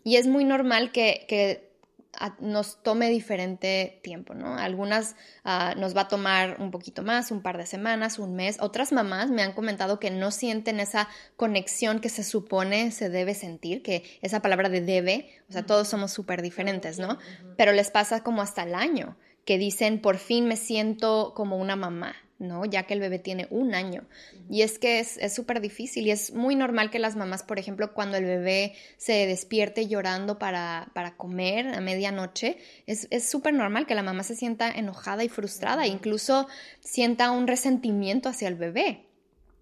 [0.06, 1.70] Y es muy normal que, que
[2.14, 4.56] a- nos tome diferente tiempo, ¿no?
[4.58, 8.58] Algunas ah, nos va a tomar un poquito más, un par de semanas, un mes.
[8.62, 13.34] Otras mamás me han comentado que no sienten esa conexión que se supone se debe
[13.34, 17.18] sentir, que esa palabra de debe, o sea, todos somos súper diferentes, ¿no?
[17.58, 21.76] Pero les pasa como hasta el año, que dicen, por fin me siento como una
[21.76, 22.66] mamá, ¿no?
[22.66, 24.04] Ya que el bebé tiene un año.
[24.50, 27.60] Y es que es es súper difícil y es muy normal que las mamás, por
[27.60, 33.54] ejemplo, cuando el bebé se despierte llorando para, para comer a medianoche, es es súper
[33.54, 36.48] normal que la mamá se sienta enojada y frustrada, incluso
[36.80, 39.11] sienta un resentimiento hacia el bebé.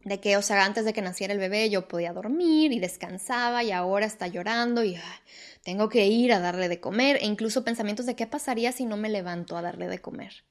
[0.03, 3.63] De que, o sea, antes de que naciera el bebé yo podía dormir y descansaba
[3.63, 4.97] y ahora está llorando y
[5.63, 8.97] tengo que ir a darle de comer e incluso pensamientos de qué pasaría si no
[8.97, 10.45] me levanto a darle de comer.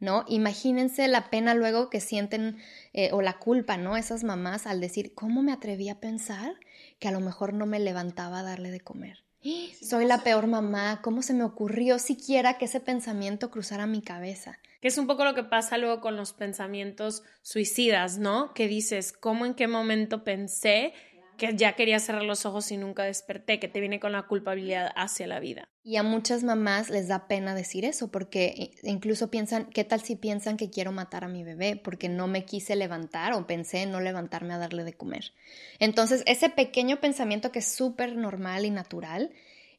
[0.00, 0.24] ¿No?
[0.28, 2.58] Imagínense la pena luego que sienten
[2.92, 3.96] eh, o la culpa, ¿no?
[3.96, 6.56] Esas mamás al decir, ¿cómo me atreví a pensar
[6.98, 9.23] que a lo mejor no me levantaba a darle de comer?
[9.82, 14.58] Soy la peor mamá, ¿cómo se me ocurrió siquiera que ese pensamiento cruzara mi cabeza?
[14.80, 18.52] Que es un poco lo que pasa luego con los pensamientos suicidas, ¿no?
[18.54, 20.92] Que dices, ¿cómo en qué momento pensé
[21.36, 24.92] que ya quería cerrar los ojos y nunca desperté, que te viene con la culpabilidad
[24.96, 25.68] hacia la vida.
[25.82, 30.16] Y a muchas mamás les da pena decir eso, porque incluso piensan, ¿qué tal si
[30.16, 33.92] piensan que quiero matar a mi bebé porque no me quise levantar o pensé en
[33.92, 35.32] no levantarme a darle de comer?
[35.78, 39.30] Entonces, ese pequeño pensamiento que es súper normal y natural,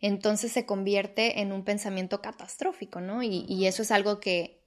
[0.01, 3.23] entonces se convierte en un pensamiento catastrófico, ¿no?
[3.23, 4.64] Y, y eso es algo que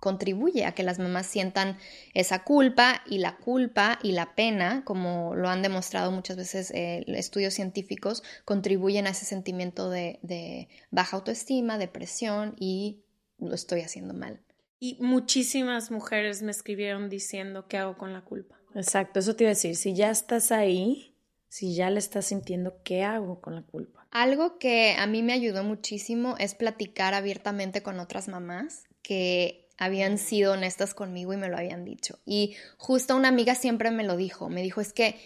[0.00, 1.78] contribuye a que las mamás sientan
[2.14, 7.04] esa culpa y la culpa y la pena, como lo han demostrado muchas veces eh,
[7.06, 13.04] estudios científicos, contribuyen a ese sentimiento de, baja autoestima, depresión y
[13.38, 14.40] lo estoy haciendo mal.
[14.78, 18.58] Y muchísimas mujeres me escribieron diciendo qué hago con la culpa.
[18.74, 21.14] Exacto, eso te iba a decir, si ya estás ahí,
[21.48, 24.06] si ya le estás sintiendo, ¿qué hago con la culpa?
[24.10, 30.18] Algo que a mí me ayudó muchísimo es platicar abiertamente con otras mamás que habían
[30.18, 32.18] sido honestas conmigo y me lo habían dicho.
[32.26, 35.18] Y justo una amiga siempre me lo dijo, me dijo, es que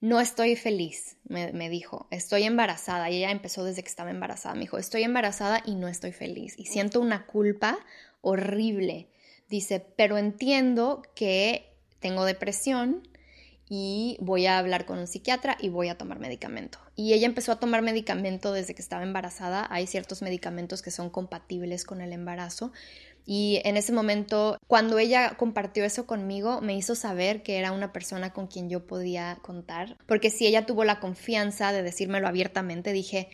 [0.00, 3.08] no estoy feliz, me, dijo, estoy embarazada.
[3.08, 6.54] Y ella empezó desde que estaba embarazada, me dijo, estoy embarazada y no estoy feliz.
[6.58, 7.78] Y siento una culpa
[8.20, 9.06] horrible.
[9.48, 13.06] Dice, pero entiendo que tengo depresión
[13.68, 16.80] y voy a hablar con un psiquiatra y voy a tomar medicamento.
[16.96, 19.68] Y ella empezó a tomar medicamento desde que estaba embarazada.
[19.70, 22.72] Hay ciertos medicamentos que son compatibles con el embarazo,
[23.32, 27.92] y en ese momento, cuando ella compartió eso conmigo, me hizo saber que era una
[27.92, 32.92] persona con quien yo podía contar, porque si ella tuvo la confianza de decírmelo abiertamente,
[32.92, 33.28] dije,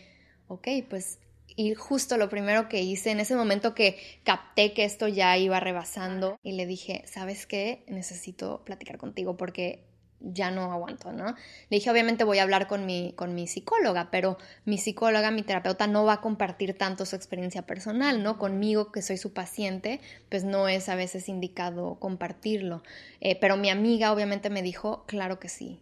[0.49, 5.07] ok, pues y justo lo primero que hice en ese momento que capté que esto
[5.07, 7.83] ya iba rebasando y le dije, ¿sabes qué?
[7.87, 9.83] Necesito platicar contigo porque
[10.19, 11.27] ya no aguanto, ¿no?
[11.69, 15.43] Le dije, obviamente voy a hablar con mi, con mi psicóloga, pero mi psicóloga, mi
[15.43, 18.37] terapeuta no va a compartir tanto su experiencia personal, ¿no?
[18.37, 22.83] Conmigo, que soy su paciente, pues no es a veces indicado compartirlo.
[23.21, 25.81] Eh, pero mi amiga obviamente me dijo, claro que sí,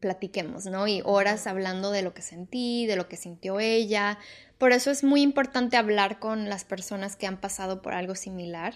[0.00, 0.88] platiquemos, ¿no?
[0.88, 4.18] Y horas hablando de lo que sentí, de lo que sintió ella.
[4.58, 8.74] Por eso es muy importante hablar con las personas que han pasado por algo similar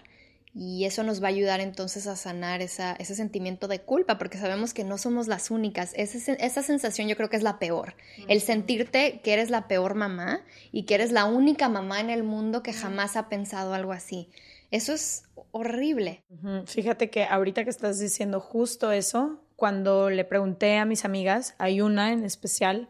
[0.59, 4.39] y eso nos va a ayudar entonces a sanar esa, ese sentimiento de culpa, porque
[4.39, 5.93] sabemos que no somos las únicas.
[5.95, 7.95] esa sensación yo creo que es la peor.
[8.27, 10.41] El sentirte que eres la peor mamá
[10.73, 14.31] y que eres la única mamá en el mundo que jamás ha pensado algo así.
[14.71, 16.25] Eso es horrible.
[16.65, 21.83] Fíjate que ahorita que estás diciendo justo eso, cuando le pregunté a mis amigas, hay
[21.83, 22.89] una en especial,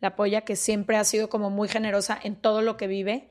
[0.00, 3.30] la polla, que siempre ha sido como muy generosa en todo lo que vive.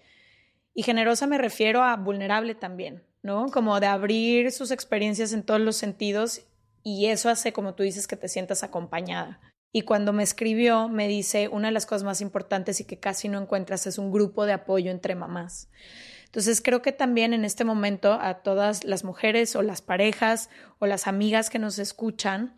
[0.73, 3.08] Y generosa me refiero a vulnerable también.
[3.28, 3.48] ¿No?
[3.52, 6.44] Como de abrir sus experiencias en todos los sentidos
[6.82, 9.42] y eso hace, como tú dices, que te sientas acompañada.
[9.74, 13.28] Y cuando me escribió, me dice, una de las cosas más importantes y que casi
[13.28, 15.70] no encuentras es un grupo de apoyo entre mamás.
[16.24, 20.86] Entonces creo que también en este momento a todas las mujeres o las parejas o
[20.86, 22.58] las amigas que nos escuchan,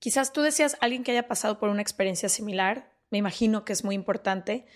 [0.00, 3.84] quizás tú decías alguien que haya pasado por una experiencia similar, me imagino que es
[3.84, 4.66] muy importante,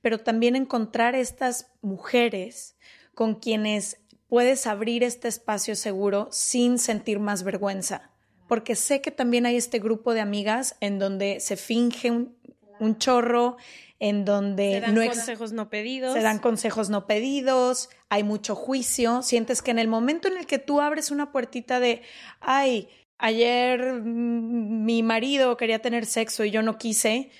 [0.00, 2.74] pero también encontrar estas mujeres
[3.14, 4.01] con quienes
[4.32, 8.12] puedes abrir este espacio seguro sin sentir más vergüenza.
[8.48, 13.58] Porque sé que también hay este grupo de amigas en donde se finge un, chorro,
[13.98, 16.14] en donde se dan consejos no pedidos.
[16.14, 19.20] Se dan consejos no pedidos, hay mucho juicio.
[19.20, 22.00] Sientes que en el momento en el que tú abres una puertita de,
[22.40, 27.30] ay, ayer mi marido quería tener sexo y yo no quise,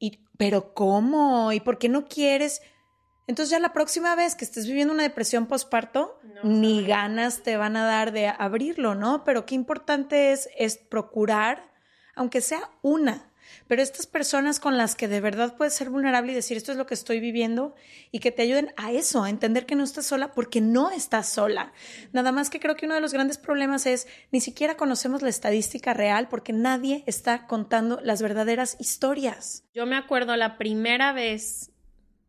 [0.00, 1.52] y, pero ¿cómo?
[1.52, 2.60] ¿Y por qué no quieres?
[3.30, 7.76] Entonces ya la próxima vez que estés viviendo una depresión postparto, ni ganas te van
[7.76, 9.22] a dar de abrirlo, ¿no?
[9.22, 11.70] Pero qué importante es, es procurar,
[12.16, 13.30] aunque sea una,
[13.68, 16.78] pero estas personas con las que de verdad puedes ser vulnerable y decir esto es
[16.78, 17.76] lo que estoy viviendo
[18.10, 21.28] y que te ayuden a eso, a entender que no estás sola porque no estás
[21.28, 21.72] sola.
[22.12, 25.28] Nada más que creo que uno de los grandes problemas es ni siquiera conocemos la
[25.28, 29.62] estadística real porque nadie está contando las verdaderas historias.
[29.72, 31.70] Yo me acuerdo la primera vez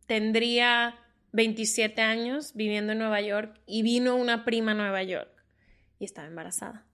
[0.06, 0.98] tendría
[1.32, 5.30] 27 años viviendo en Nueva York y vino una prima a Nueva York
[5.98, 6.84] y estaba embarazada.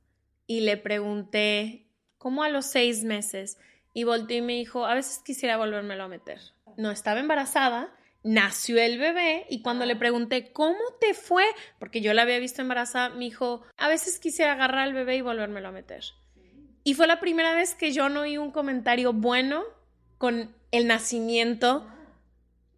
[0.46, 1.86] Y le pregunté,
[2.18, 3.58] ¿cómo a los seis meses?
[3.92, 6.40] Y volteó y me dijo, a veces quisiera volvérmelo a meter.
[6.76, 7.92] No estaba embarazada,
[8.22, 11.44] nació el bebé y cuando le pregunté, ¿cómo te fue?
[11.78, 15.20] Porque yo la había visto embarazada, me dijo, a veces quisiera agarrar al bebé y
[15.20, 16.04] volvérmelo a meter.
[16.84, 19.64] Y fue la primera vez que yo no oí un comentario bueno
[20.16, 21.86] con el nacimiento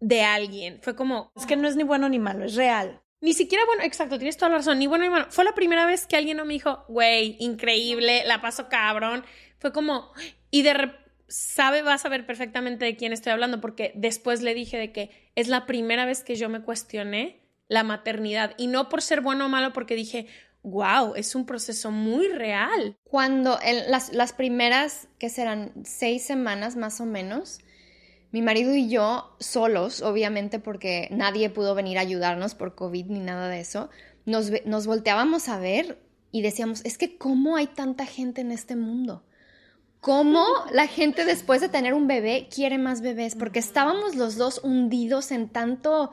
[0.01, 0.79] de alguien.
[0.81, 1.31] Fue como...
[1.37, 3.01] Es que no es ni bueno ni malo, es real.
[3.21, 5.27] Ni siquiera bueno, exacto, tienes toda la razón, ni bueno ni malo.
[5.29, 9.23] Fue la primera vez que alguien no me dijo, güey, increíble, la paso cabrón.
[9.59, 10.11] Fue como,
[10.49, 14.53] y de repente sabe, va a saber perfectamente de quién estoy hablando, porque después le
[14.53, 18.89] dije de que es la primera vez que yo me cuestioné la maternidad y no
[18.89, 20.27] por ser bueno o malo, porque dije,
[20.63, 22.97] wow, es un proceso muy real.
[23.03, 27.59] Cuando en las, las primeras, que serán seis semanas más o menos,
[28.31, 33.19] mi marido y yo solos, obviamente porque nadie pudo venir a ayudarnos por COVID ni
[33.19, 33.89] nada de eso,
[34.25, 35.99] nos, nos volteábamos a ver
[36.31, 39.23] y decíamos, es que ¿cómo hay tanta gente en este mundo?
[40.01, 44.59] cómo la gente después de tener un bebé quiere más bebés, porque estábamos los dos
[44.63, 46.11] hundidos en tanto,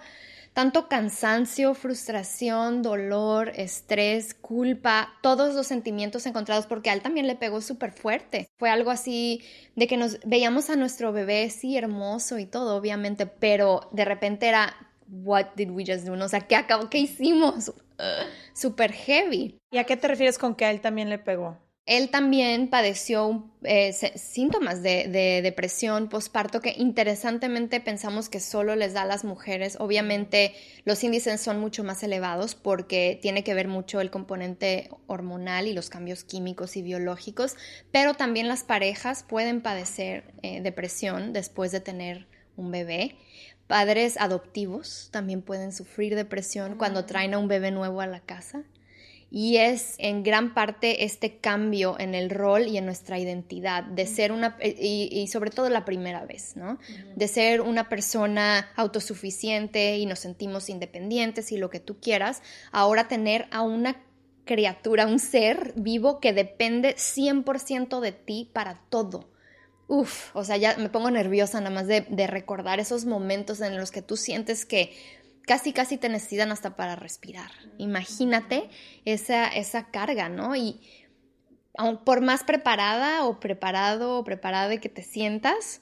[0.59, 7.37] tanto cansancio, frustración, dolor, estrés, culpa, todos los sentimientos encontrados, porque a él también le
[7.37, 8.51] pegó súper fuerte.
[8.59, 9.41] Fue algo así
[9.77, 14.49] de que nos veíamos a nuestro bebé, sí, hermoso y todo, obviamente, pero de repente
[14.49, 14.75] era,
[15.09, 16.15] what did we just do?
[16.15, 16.91] O sea, ¿qué acabó?
[16.91, 17.73] ¿Qué hicimos?
[18.53, 19.61] Súper heavy.
[19.71, 21.57] ¿Y a qué te refieres con que a él también le pegó?
[21.89, 29.03] Él también padeció eh, síntomas de, depresión postparto que interesantemente pensamos que solo les da
[29.03, 29.78] a las mujeres.
[29.80, 30.53] Obviamente
[30.84, 35.72] los índices son mucho más elevados porque tiene que ver mucho el componente hormonal y
[35.72, 37.57] los cambios químicos y biológicos,
[37.91, 42.26] pero también las parejas pueden padecer eh, depresión después de tener
[42.59, 43.16] un bebé.
[43.66, 48.64] Padres adoptivos también pueden sufrir depresión cuando traen a un bebé nuevo a la casa
[49.31, 54.07] y es en gran parte este cambio en el rol y en nuestra identidad, de
[54.07, 56.79] ser una, eh, y, sobre todo la primera vez, ¿no?
[57.14, 63.09] De ser una persona autosuficiente y nos sentimos independientes y lo que tú quieras, ahora
[63.09, 64.03] tener a una
[64.47, 69.29] criatura, un ser vivo que depende 100% de ti para todo.
[69.89, 73.76] Uf, o sea, ya me pongo nerviosa nada más de, de recordar esos momentos en
[73.76, 74.93] los que tú sientes que
[75.49, 77.51] casi casi te necesitan hasta para respirar.
[77.78, 78.68] Imagínate
[79.05, 80.55] esa, esa carga, ¿no?
[80.55, 80.80] Y
[82.05, 85.80] por más preparada o preparado o preparada que te sientas,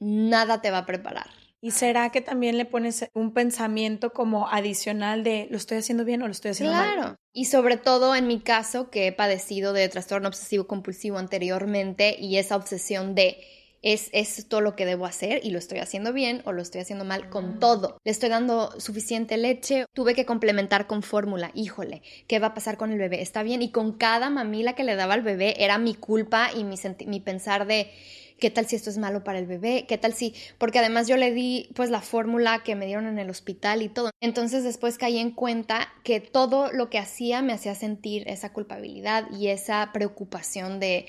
[0.00, 1.28] nada te va a preparar.
[1.60, 6.22] ¿Y será que también le pones un pensamiento como adicional de lo estoy haciendo bien
[6.22, 6.94] o lo estoy haciendo mal?
[6.94, 7.16] Claro.
[7.32, 12.38] Y sobre todo en mi caso, que he padecido de trastorno obsesivo compulsivo anteriormente y
[12.38, 13.38] esa obsesión de
[13.86, 17.04] es esto lo que debo hacer y lo estoy haciendo bien o lo estoy haciendo
[17.04, 17.98] mal con todo.
[18.02, 22.78] Le estoy dando suficiente leche, tuve que complementar con fórmula, híjole, ¿qué va a pasar
[22.78, 23.22] con el bebé?
[23.22, 26.64] Está bien y con cada mamila que le daba al bebé era mi culpa y
[26.64, 26.74] mi,
[27.06, 27.92] mi pensar de
[28.40, 29.86] ¿qué tal si esto es malo para el bebé?
[29.86, 30.34] ¿Qué tal si?
[30.58, 33.88] Porque además yo le di pues la fórmula que me dieron en el hospital y
[33.88, 34.10] todo.
[34.20, 39.30] Entonces después caí en cuenta que todo lo que hacía me hacía sentir esa culpabilidad
[39.30, 41.06] y esa preocupación de,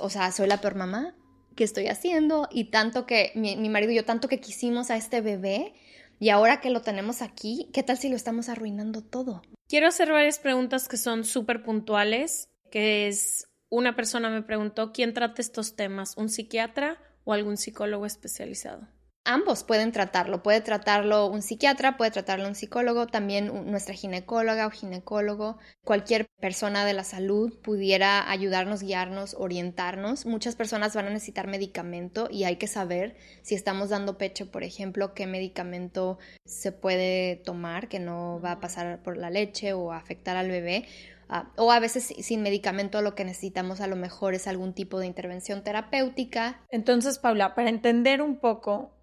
[0.00, 1.14] o sea, soy la peor mamá,
[1.54, 5.20] que estoy haciendo y tanto que mi, marido y yo, tanto que quisimos a este
[5.20, 5.74] bebé
[6.20, 9.42] y ahora que lo tenemos aquí, ¿qué tal si lo estamos arruinando todo?
[9.68, 15.14] Quiero hacer varias preguntas que son súper puntuales, que es, una persona me preguntó, ¿quién
[15.14, 16.16] trata estos temas?
[16.16, 18.86] ¿Un psiquiatra o algún psicólogo especializado?
[19.24, 20.42] Ambos pueden tratarlo.
[20.42, 25.58] Puede tratarlo un psiquiatra, puede tratarlo un psicólogo, también nuestra ginecóloga o ginecólogo.
[25.84, 30.26] Cualquier persona de la salud pudiera ayudarnos, guiarnos, orientarnos.
[30.26, 34.62] Muchas personas van a necesitar medicamento y hay que saber si estamos dando pecho, por
[34.62, 39.92] ejemplo, qué medicamento se puede tomar que no va a pasar por la leche o
[39.92, 40.86] afectar al bebé.
[41.26, 44.98] Ah, o a veces sin medicamento lo que necesitamos a lo mejor es algún tipo
[44.98, 46.60] de intervención terapéutica.
[46.68, 48.94] Entonces, Paula, para entender un poco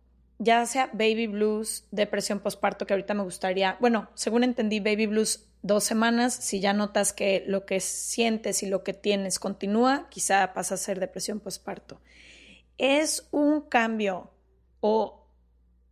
[0.43, 5.45] ya sea baby blues, depresión postparto, que ahorita me gustaría, bueno, según entendí, baby blues
[5.61, 10.51] dos semanas, si ya notas que lo que sientes y lo que tienes continúa, quizá
[10.53, 12.01] pasa a ser depresión postparto.
[12.79, 14.31] Es un cambio
[14.79, 15.27] o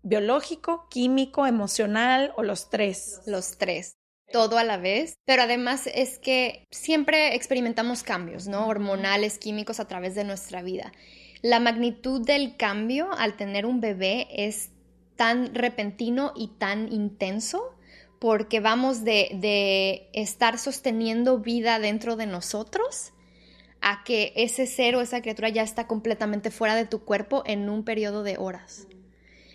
[0.02, 3.22] biológico, químico, emocional o los tres.
[3.28, 3.98] Los tres
[4.32, 8.68] todo a la vez, pero además es que siempre experimentamos cambios, ¿no?
[8.68, 10.92] Hormonales, químicos a través de nuestra vida
[11.42, 14.72] la magnitud del cambio al tener un bebé es
[15.16, 17.76] tan repentino y tan intenso
[18.20, 23.14] porque vamos de, estar sosteniendo vida dentro de nosotros
[23.82, 27.70] a que ese ser o esa criatura ya está completamente fuera de tu cuerpo en
[27.70, 28.88] un periodo de horas.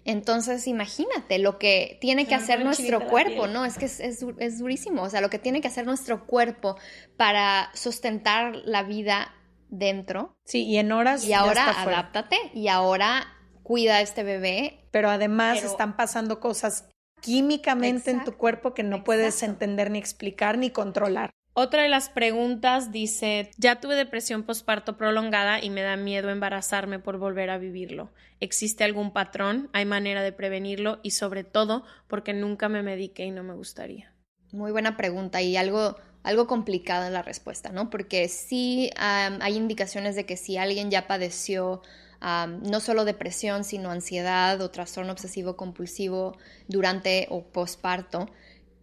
[0.07, 3.65] Entonces, imagínate lo que tiene que hacer nuestro cuerpo, ¿no?
[3.65, 6.77] Es que es, es, durísimo, o sea, lo que tiene que hacer nuestro cuerpo
[7.17, 9.35] para sustentar la vida
[9.79, 10.37] dentro.
[10.45, 11.25] Sí, y en horas.
[11.25, 13.27] Y ahora adáptate y ahora
[13.63, 14.87] cuida a este bebé.
[14.91, 16.89] Pero además están pasando cosas
[17.21, 21.31] químicamente en tu cuerpo que no puedes entender ni explicar ni controlar.
[21.57, 26.99] Otra de las preguntas dice, ya tuve depresión postparto prolongada y me da miedo embarazarme
[26.99, 28.11] por volver a vivirlo.
[28.41, 29.71] ¿Existe algún patrón?
[29.73, 30.99] ¿Hay manera de prevenirlo?
[31.05, 34.13] Y sobre todo, porque nunca me mediqué y no me gustaría.
[34.51, 37.91] Muy buena pregunta y algo, algo complicada la respuesta, ¿no?
[37.91, 41.83] Porque sí hay indicaciones de que si alguien ya padeció
[42.21, 48.29] no solo depresión, sino ansiedad o trastorno obsesivo compulsivo durante o postparto,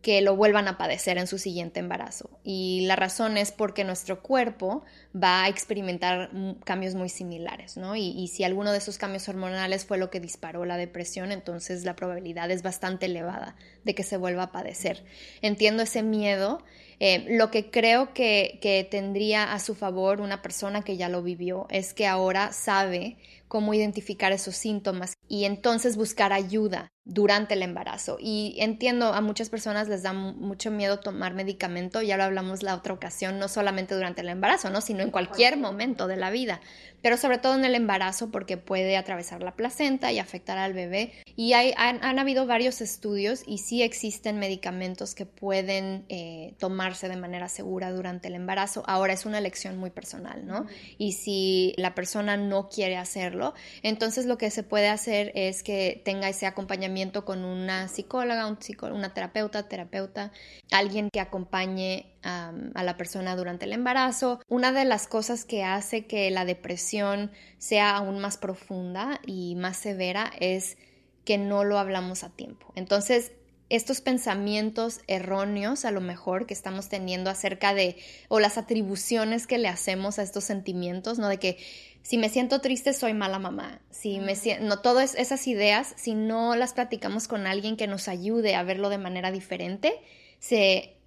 [0.01, 2.29] que lo vuelvan a padecer en su siguiente embarazo.
[2.43, 4.83] Y la razón es porque nuestro cuerpo
[5.15, 6.31] va a experimentar
[6.63, 7.95] cambios muy similares, ¿no?
[7.95, 11.95] Y, si alguno de esos cambios hormonales fue lo que disparó la depresión, entonces la
[11.95, 15.03] probabilidad es bastante elevada de que se vuelva a padecer.
[15.41, 16.63] Entiendo ese miedo.
[17.03, 21.23] Eh, lo que creo que, que tendría a su favor una persona que ya lo
[21.23, 27.63] vivió es que ahora sabe cómo identificar esos síntomas y entonces buscar ayuda durante el
[27.63, 28.17] embarazo.
[28.19, 32.75] Y entiendo, a muchas personas les da mucho miedo tomar medicamento, ya lo hablamos la
[32.75, 34.81] otra ocasión, no solamente durante el embarazo, ¿no?
[34.81, 36.61] sino en cualquier momento de la vida,
[37.01, 41.13] pero sobre todo en el embarazo porque puede atravesar la placenta y afectar al bebé.
[41.35, 47.17] Y hay, han, habido varios estudios y sí existen medicamentos que pueden eh, tomarse de
[47.17, 48.83] manera segura durante el embarazo.
[48.85, 50.67] Ahora es una elección muy personal, ¿no?
[50.99, 56.01] Y si la persona no quiere hacerlo, entonces lo que se puede hacer es que
[56.03, 58.57] tenga ese acompañamiento con una psicóloga, un
[58.93, 60.31] una terapeuta, terapeuta,
[60.71, 64.39] alguien que acompañe a la persona durante el embarazo.
[64.47, 69.77] Una de las cosas que hace que la depresión sea aún más profunda y más
[69.77, 70.77] severa es
[71.25, 72.71] que no lo hablamos a tiempo.
[72.75, 73.31] Entonces,
[73.71, 77.97] estos pensamientos erróneos a lo mejor que estamos teniendo acerca de
[78.27, 81.29] o las atribuciones que le hacemos a estos sentimientos, ¿no?
[81.29, 81.57] De que
[82.01, 86.15] si me siento triste soy mala mamá, si me siento, no todas esas ideas, si
[86.15, 89.93] no las platicamos con alguien que nos ayude a verlo de manera diferente,
[90.39, 90.97] se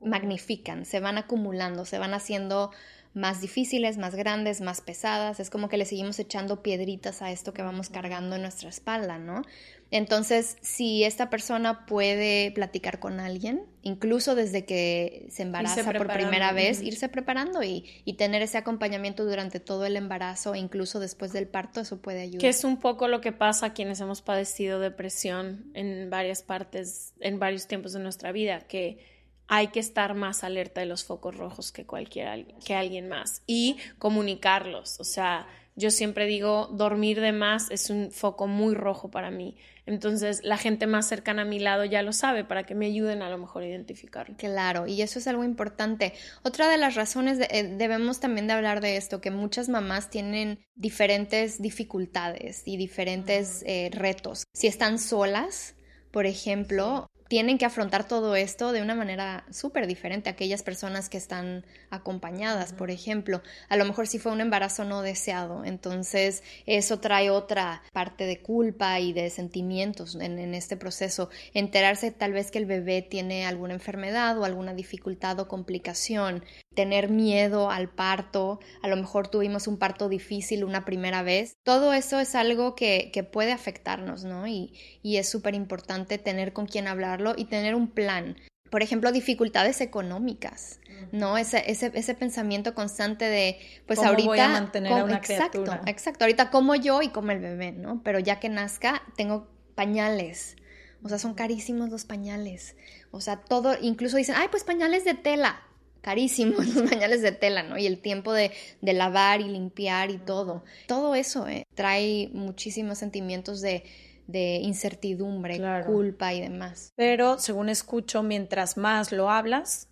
[0.00, 2.72] magnifican, se van acumulando, se van haciendo
[3.14, 7.52] más difíciles, más grandes, más pesadas, es como que le seguimos echando piedritas a esto
[7.52, 9.42] que vamos cargando en nuestra espalda, ¿no?
[9.90, 16.52] Entonces, si esta persona puede platicar con alguien, incluso desde que se embaraza por primera
[16.52, 17.84] vez, irse preparando y,
[18.16, 22.40] tener ese acompañamiento durante todo el embarazo, e incluso después del parto, eso puede ayudar.
[22.40, 27.12] Que es un poco lo que pasa a quienes hemos padecido depresión en varias partes,
[27.20, 29.11] en varios tiempos de nuestra vida, que
[29.48, 33.76] hay que estar más alerta de los focos rojos que cualquier que alguien más y
[33.98, 39.30] comunicarlos, o sea, yo siempre digo, dormir de más es un foco muy rojo para
[39.30, 39.56] mí.
[39.86, 43.22] Entonces, la gente más cercana a mi lado ya lo sabe para que me ayuden
[43.22, 44.36] a lo mejor a identificarlo.
[44.36, 46.12] Claro, y eso es algo importante.
[46.42, 50.58] Otra de las razones, eh, debemos también de hablar de esto, que muchas mamás tienen
[50.74, 54.44] diferentes dificultades y diferentes eh, retos.
[54.52, 55.74] Si están solas,
[56.12, 61.08] por ejemplo, tienen que afrontar todo esto de una manera súper diferente a aquellas personas
[61.08, 63.40] que están acompañadas, por ejemplo.
[63.70, 68.42] A lo mejor si fue un embarazo no deseado, entonces eso trae otra parte de
[68.42, 71.30] culpa y de sentimientos en, en este proceso.
[71.54, 77.08] Enterarse tal vez que el bebé tiene alguna enfermedad o alguna dificultad o complicación, tener
[77.08, 81.56] miedo al parto, a lo mejor tuvimos un parto difícil una primera vez.
[81.62, 84.46] Todo eso es algo que, que puede afectarnos, ¿no?
[84.46, 86.88] Y, y es súper importante tener con quién
[87.36, 88.36] y tener un plan.
[88.70, 90.80] Por ejemplo, dificultades económicas,
[91.12, 91.36] ¿no?
[91.36, 94.28] Ese, ese, ese pensamiento constante de, pues ¿Cómo ahorita...
[94.28, 95.82] Voy a mantener a una exacto, criatura?
[95.86, 96.24] exacto.
[96.24, 98.02] Ahorita como yo y como el bebé, ¿no?
[98.02, 100.56] Pero ya que nazca, tengo pañales.
[101.02, 102.76] O sea, son carísimos los pañales.
[103.10, 105.60] O sea, todo, incluso dicen, ay, pues pañales de tela
[106.02, 107.78] carísimos los pañales de tela, ¿no?
[107.78, 108.50] Y el tiempo de,
[108.82, 110.64] de lavar y limpiar y todo.
[110.86, 111.64] Todo eso ¿eh?
[111.74, 113.84] trae muchísimos sentimientos de,
[114.26, 116.92] de incertidumbre, culpa y demás.
[116.96, 119.88] Pero según escucho, mientras más lo hablas,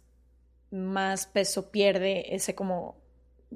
[0.71, 3.01] más peso pierde ese como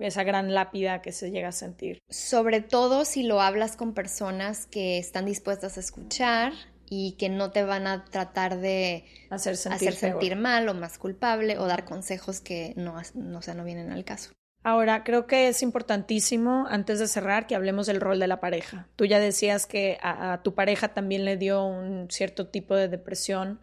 [0.00, 2.02] esa gran lápida que se llega a sentir.
[2.08, 6.52] Sobre todo si lo hablas con personas que están dispuestas a escuchar
[6.88, 10.98] y que no te van a tratar de hacer sentir, hacer sentir mal o más
[10.98, 14.32] culpable o dar consejos que no, no, sea, no vienen al caso.
[14.66, 18.88] Ahora, creo que es importantísimo, antes de cerrar, que hablemos del rol de la pareja.
[18.96, 23.60] Tú ya decías que a, tu pareja también le dio un cierto tipo de depresión,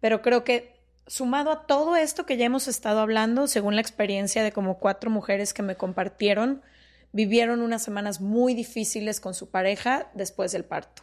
[0.00, 4.44] pero creo que sumado a todo esto que ya hemos estado hablando, según la experiencia
[4.44, 6.62] de como cuatro mujeres que me compartieron,
[7.10, 11.02] vivieron unas semanas muy difíciles con su pareja después del parto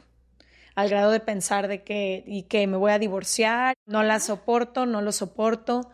[0.75, 4.85] al grado de pensar de que, y que me voy a divorciar, no la soporto,
[4.85, 5.91] no lo soporto.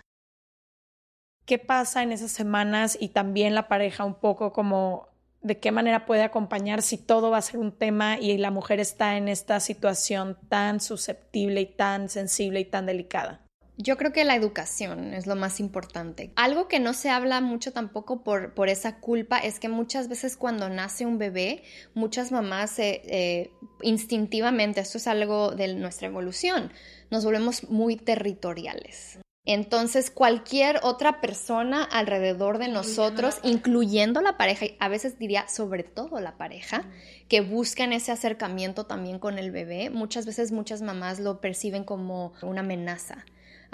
[1.45, 5.09] ¿Qué pasa en esas semanas y también la pareja un poco como
[5.43, 8.79] de qué manera puede acompañar si todo va a ser un tema y la mujer
[8.79, 13.41] está en esta situación tan susceptible y tan sensible y tan delicada?
[13.77, 16.31] Yo creo que la educación es lo más importante.
[16.35, 20.37] Algo que no se habla mucho tampoco por, por esa culpa es que muchas veces
[20.37, 21.61] cuando nace un bebé,
[21.93, 23.51] muchas mamás eh,
[23.83, 26.71] instintivamente, esto es algo de nuestra evolución,
[27.11, 29.19] nos volvemos muy territoriales.
[29.45, 35.83] Entonces, cualquier otra persona alrededor de nosotros, incluyendo la pareja, y a veces diría sobre
[35.83, 36.83] todo la pareja,
[37.29, 42.33] que buscan ese acercamiento también con el bebé, muchas veces muchas mamás lo perciben como
[42.41, 43.25] una amenaza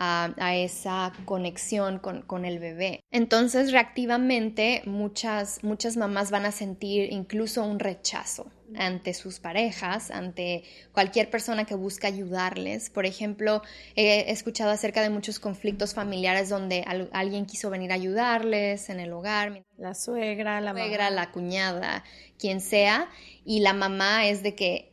[0.04, 3.02] a, esa conexión con, el bebé.
[3.12, 10.64] Entonces, reactivamente, muchas, muchas mamás van a sentir incluso un rechazo ante sus parejas, ante
[10.92, 12.90] cualquier persona que busca ayudarles.
[12.90, 13.62] Por ejemplo,
[13.96, 19.14] he escuchado acerca de muchos conflictos familiares donde alguien quiso venir a ayudarles en el
[19.14, 19.64] hogar.
[19.78, 22.04] La suegra, la suegra, la cuñada,
[22.40, 23.08] quien sea,
[23.46, 24.91] y la mamá es de que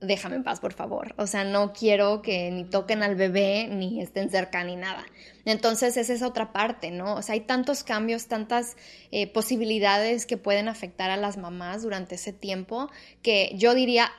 [0.00, 1.14] déjame en paz, por favor.
[1.18, 5.04] O sea, no quiero que ni toquen al bebé, ni estén cerca, ni nada.
[5.44, 7.14] Entonces, esa es otra parte, ¿no?
[7.14, 8.76] O sea, hay tantos cambios, tantas
[9.10, 12.90] eh, posibilidades que pueden afectar a las mamás durante ese tiempo,
[13.22, 14.10] que yo diría,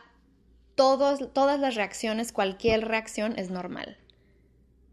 [0.75, 3.97] todos, todas las reacciones, cualquier reacción es normal,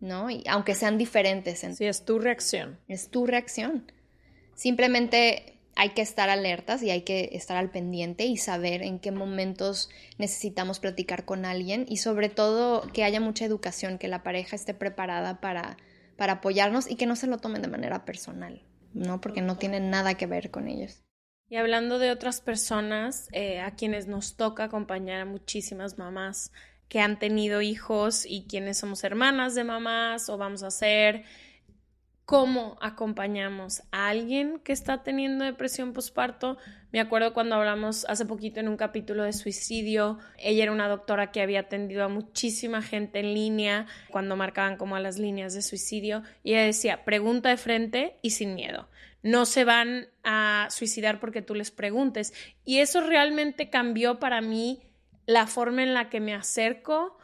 [0.01, 0.31] ¿no?
[0.31, 1.61] Y aunque sean diferentes.
[1.61, 2.79] Sí, es tu reacción.
[2.89, 3.93] Es tu reacción.
[4.55, 9.13] Simplemente hay que estar alertas y hay que estar al pendiente y saber en qué
[9.13, 14.57] momentos necesitamos platicar con alguien y sobre todo que haya mucha educación, que la pareja
[14.57, 15.77] esté preparada para,
[16.17, 18.61] para apoyarnos y que no se lo tomen de manera personal,
[18.93, 19.21] ¿no?
[19.21, 21.05] Porque no tiene nada que ver con ellos.
[21.49, 26.51] Y hablando de otras personas, eh, a quienes nos toca acompañar a muchísimas mamás
[26.89, 31.23] que han tenido hijos y quienes somos hermanas de mamás o vamos a ser
[32.29, 36.59] cómo acompañamos a alguien que está teniendo depresión postparto.
[36.93, 41.33] Me acuerdo cuando hablamos hace poquito en un capítulo de suicidio, ella era una doctora
[41.33, 45.63] que había atendido a muchísima gente en línea cuando marcaban como a las líneas de
[45.63, 48.91] suicidio y ella decía, pregunta de frente y sin miedo.
[49.23, 52.35] No se van a suicidar porque tú les preguntes.
[52.63, 54.83] Y eso realmente cambió para mí
[55.25, 57.18] la forma en la que me acerco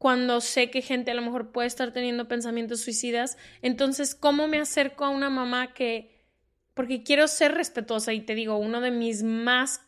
[0.00, 3.36] cuando sé que gente a lo mejor puede estar teniendo pensamientos suicidas.
[3.60, 6.24] Entonces, ¿cómo me acerco a una mamá que...
[6.72, 9.82] Porque quiero ser respetuosa y te digo, uno de mis más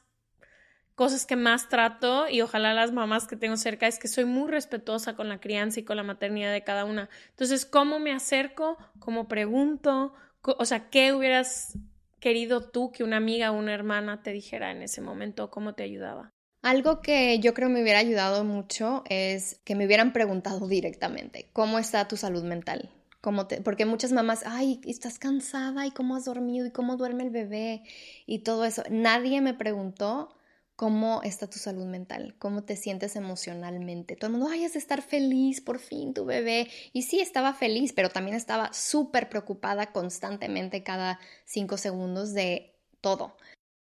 [0.97, 4.51] cosas que más trato y ojalá las mamás que tengo cerca es que soy muy
[4.51, 7.09] respetuosa con la crianza y con la maternidad de cada una.
[7.31, 8.77] Entonces, ¿cómo me acerco?
[8.99, 10.13] ¿Cómo pregunto?
[10.43, 11.79] O sea, ¿qué hubieras
[12.21, 15.51] querido tú que una amiga o una hermana te dijera en ese momento?
[15.51, 16.35] ¿Cómo te ayudaba?
[16.63, 21.81] Algo que yo creo me hubiera ayudado mucho es que me hubieran preguntado directamente, ¿cómo
[21.81, 22.89] está tu salud mental?
[23.21, 23.61] ¿Cómo te...
[23.61, 27.83] Porque muchas mamás, ay, estás cansada y cómo has dormido y cómo duerme el bebé
[28.27, 28.85] y todo eso.
[28.91, 30.37] Nadie me preguntó
[30.77, 34.15] cómo está tu salud mental, cómo te sientes emocionalmente.
[34.15, 36.69] Todo el mundo, ay, has de estar feliz, por fin tu bebé.
[36.93, 43.35] Y sí, estaba feliz, pero también estaba súper preocupada constantemente cada cinco segundos de todo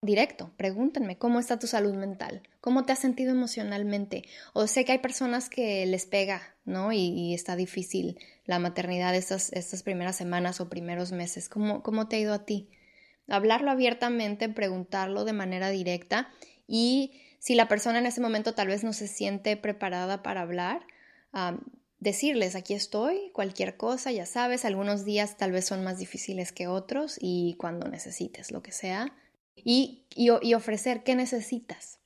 [0.05, 4.25] directo, pregúntenme cómo está tu salud mental, cómo te has sentido emocionalmente.
[4.53, 6.93] O sé que hay personas que les pega, ¿no?
[6.93, 11.49] Y, está difícil la maternidad estas, estas primeras semanas o primeros meses.
[11.49, 12.69] ¿Cómo, ¿Cómo te ha ido a ti?
[13.29, 16.31] Hablarlo abiertamente, preguntarlo de manera directa
[16.67, 20.87] y si la persona en ese momento tal vez no se siente preparada para hablar,
[21.99, 26.69] decirles, aquí estoy, cualquier cosa, ya sabes, algunos días tal vez son más difíciles que
[26.69, 29.15] otros y cuando necesites lo que sea,
[29.57, 31.99] y, y, ofrecer qué necesitas.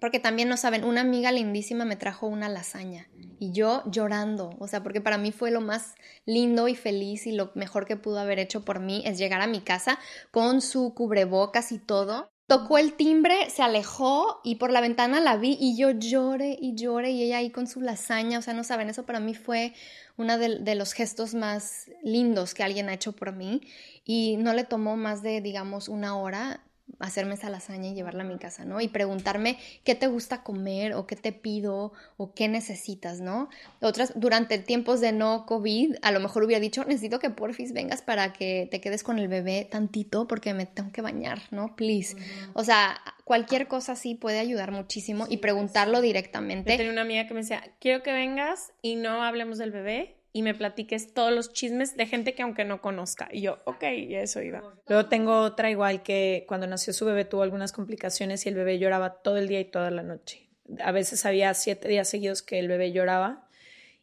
[0.00, 3.08] Porque también no saben, una amiga lindísima me trajo una lasaña
[3.38, 7.32] y yo llorando, o sea, porque para mí fue lo más lindo y feliz y
[7.32, 9.98] lo mejor que pudo haber hecho por mí es llegar a mi casa
[10.30, 12.30] con su cubrebocas y todo.
[12.46, 16.76] Tocó el timbre, se alejó y por la ventana la vi y yo lloré y
[16.76, 19.74] lloré y ella ahí con su lasaña, o sea, no saben, eso para mí fue
[20.16, 23.62] uno de, de los gestos más lindos que alguien ha hecho por mí
[24.04, 26.60] y no le tomó más de, digamos, una hora
[26.98, 28.80] hacerme esa lasaña y llevarla a mi casa, ¿no?
[28.80, 33.48] Y preguntarme qué te gusta comer o qué te pido o qué necesitas, ¿no?
[33.80, 38.02] Otras, durante tiempos de no COVID, a lo mejor hubiera dicho, necesito que porfis vengas
[38.02, 41.76] para que te quedes con el bebé tantito porque me tengo que bañar, ¿no?
[41.76, 42.16] Please.
[42.54, 46.72] O sea, cualquier cosa así puede ayudar muchísimo y preguntarlo directamente.
[46.72, 50.16] Yo tenía una amiga que me decía, quiero que vengas y no hablemos del bebé,
[50.36, 53.26] y me platiques todos los chismes de gente que aunque no conozca.
[53.32, 54.62] Y yo, ok, y eso iba.
[54.86, 58.78] Luego tengo otra igual que cuando nació su bebé tuvo algunas complicaciones y el bebé
[58.78, 60.50] lloraba todo el día y toda la noche.
[60.80, 63.48] A veces había siete días seguidos que el bebé lloraba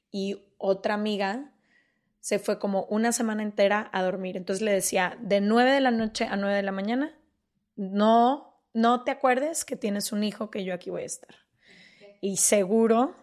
[0.09, 1.53] y otra amiga
[2.19, 4.35] se fue como una semana entera a dormir.
[4.35, 7.15] Entonces le decía, de nueve de la noche a nueve de la mañana,
[7.75, 11.35] no, no te acuerdes que tienes un hijo que yo aquí voy a estar.
[12.21, 13.15] Y seguro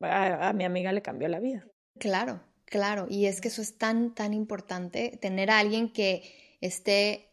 [0.00, 1.66] a mi amiga le cambió la vida.
[2.00, 2.40] Claro,
[2.70, 6.22] Claro, y es que eso es tan, tan importante, tener a alguien que
[6.60, 7.26] esté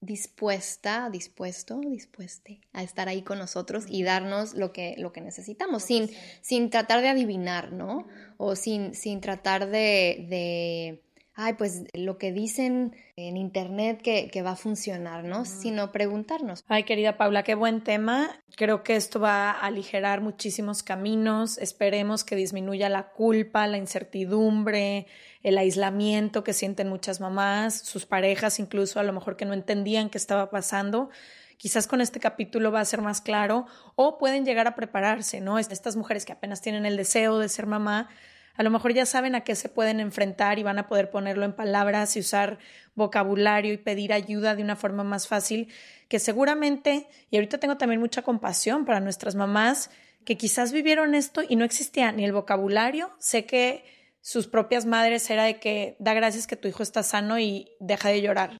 [0.00, 5.82] dispuesta, dispuesto, dispueste a estar ahí con nosotros y darnos lo que, lo que necesitamos,
[5.82, 6.08] sin,
[6.40, 8.06] sin tratar de adivinar, ¿no?
[8.36, 11.02] O sin, sin tratar de, de
[11.34, 15.44] ay, pues lo que dicen en internet que, que va a funcionar, ¿no?
[15.44, 16.64] Sino preguntarnos.
[16.68, 18.30] Ay, querida Paula, qué buen tema.
[18.56, 21.58] Creo que esto va a aligerar muchísimos caminos.
[21.58, 25.06] Esperemos que disminuya la culpa, la incertidumbre,
[25.42, 30.10] el aislamiento que sienten muchas mamás, sus parejas incluso a lo mejor que no entendían
[30.10, 31.10] qué estaba pasando.
[31.56, 33.66] Quizás con este capítulo va a ser más claro
[33.96, 35.58] o pueden llegar a prepararse, ¿no?
[35.58, 38.08] Estas mujeres que apenas tienen el deseo de ser mamá,
[38.56, 41.44] a lo mejor ya saben a qué se pueden enfrentar y van a poder ponerlo
[41.44, 42.58] en palabras y usar
[42.94, 45.68] vocabulario y pedir ayuda de una forma más fácil,
[46.08, 49.90] que seguramente, y ahorita tengo también mucha compasión para nuestras mamás
[50.24, 53.10] que quizás vivieron esto y no existía ni el vocabulario.
[53.18, 53.84] Sé que
[54.20, 58.08] sus propias madres era de que da gracias que tu hijo está sano y deja
[58.08, 58.56] de llorar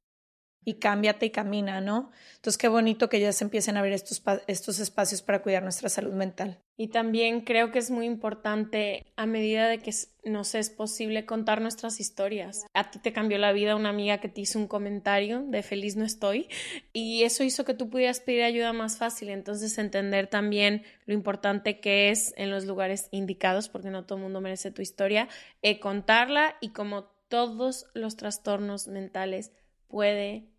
[0.64, 2.10] y cámbiate y camina, ¿no?
[2.36, 5.88] Entonces, qué bonito que ya se empiecen a ver estos, estos espacios para cuidar nuestra
[5.88, 6.58] salud mental.
[6.76, 9.92] Y también creo que es muy importante a medida de que
[10.24, 12.66] nos es posible contar nuestras historias.
[12.72, 15.94] A ti te cambió la vida una amiga que te hizo un comentario de feliz
[15.96, 16.48] no estoy
[16.92, 19.28] y eso hizo que tú pudieras pedir ayuda más fácil.
[19.28, 24.24] Entonces entender también lo importante que es en los lugares indicados, porque no todo el
[24.24, 25.28] mundo merece tu historia,
[25.62, 29.52] eh, contarla y como todos los trastornos mentales
[29.88, 30.53] puede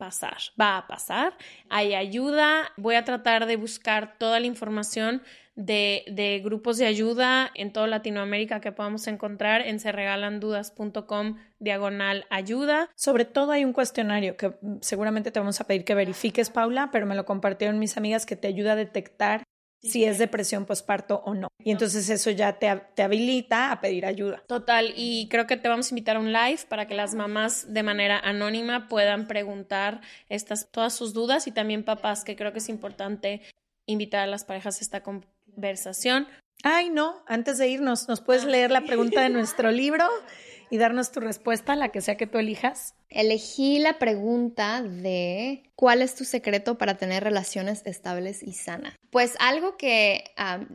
[0.00, 1.36] pasar, va a pasar,
[1.68, 5.22] hay ayuda, voy a tratar de buscar toda la información
[5.56, 12.88] de, de, grupos de ayuda en toda Latinoamérica que podamos encontrar en serregalandudas.com diagonal ayuda.
[12.96, 17.04] Sobre todo hay un cuestionario que seguramente te vamos a pedir que verifiques, Paula, pero
[17.04, 19.42] me lo compartieron mis amigas que te ayuda a detectar
[19.82, 21.48] si es depresión postparto o no.
[21.64, 24.42] Y entonces eso ya te, te, habilita a pedir ayuda.
[24.46, 27.72] Total, y creo que te vamos a invitar a un live para que las mamás
[27.72, 32.58] de manera anónima puedan preguntar estas, todas sus dudas y también papás, que creo que
[32.58, 33.42] es importante
[33.86, 36.26] invitar a las parejas a esta conversación.
[36.62, 40.04] Ay, no, antes de irnos, ¿nos puedes leer la pregunta de nuestro libro?
[40.70, 42.94] y darnos tu respuesta, la que sea que tú elijas?
[43.08, 48.94] Elegí la pregunta de ¿cuál es tu secreto para tener relaciones estables y sanas?
[49.10, 50.24] Pues algo que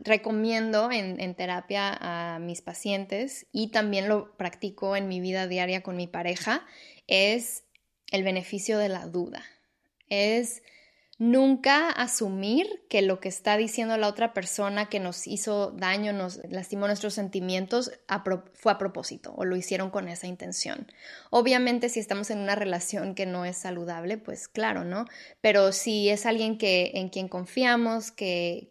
[0.04, 5.82] recomiendo en, en terapia a mis pacientes y también lo practico en mi vida diaria
[5.82, 6.66] con mi pareja
[7.06, 7.64] es
[8.12, 9.42] el beneficio de la duda.
[10.08, 10.62] Es
[11.18, 16.42] Nunca asumir que lo que está diciendo la otra persona que nos hizo daño, nos
[16.50, 17.90] lastimó nuestros sentimientos,
[18.52, 20.86] fue a propósito o lo hicieron con esa intención.
[21.30, 25.06] Obviamente si estamos en una relación que no es saludable, pues claro, ¿no?
[25.40, 28.68] Pero si es alguien que, en quien confiamos, que,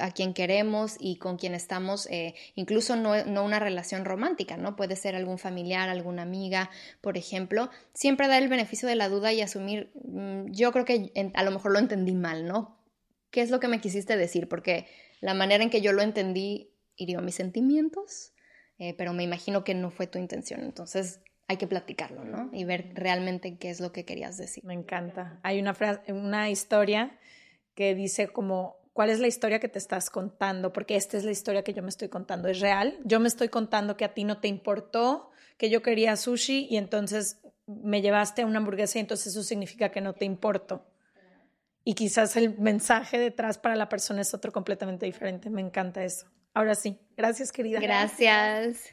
[0.00, 4.76] a quien queremos y con quien estamos, eh, incluso no, no, una relación romántica, ¿no?
[4.76, 6.70] Puede ser algún familiar, alguna amiga,
[7.00, 7.70] por ejemplo.
[7.94, 11.50] Siempre dar el beneficio de la duda y asumir, mm, yo creo que a lo
[11.50, 12.78] mejor lo entendí mal, ¿no?
[13.30, 14.48] ¿Qué es lo que me quisiste decir?
[14.48, 14.86] Porque
[15.20, 18.32] la manera en que yo lo entendí hirió mis sentimientos,
[18.78, 20.62] eh, pero me imagino que no fue tu intención.
[20.62, 22.50] Entonces, hay que platicarlo, ¿no?
[22.52, 24.64] Y ver realmente qué es lo que querías decir.
[24.64, 25.40] Me encanta.
[25.42, 27.18] Hay una, frase, una historia
[27.74, 31.30] que dice como cuál es la historia que te estás contando, porque esta es la
[31.30, 32.98] historia que yo me estoy contando, es real.
[33.04, 36.78] Yo me estoy contando que a ti no te importó, que yo quería sushi y
[36.78, 40.84] entonces me llevaste a una hamburguesa y entonces eso significa que no te importo.
[41.84, 45.48] Y quizás el mensaje detrás para la persona es otro completamente diferente.
[45.48, 46.26] Me encanta eso.
[46.52, 47.78] Ahora sí, gracias querida.
[47.78, 48.92] Gracias.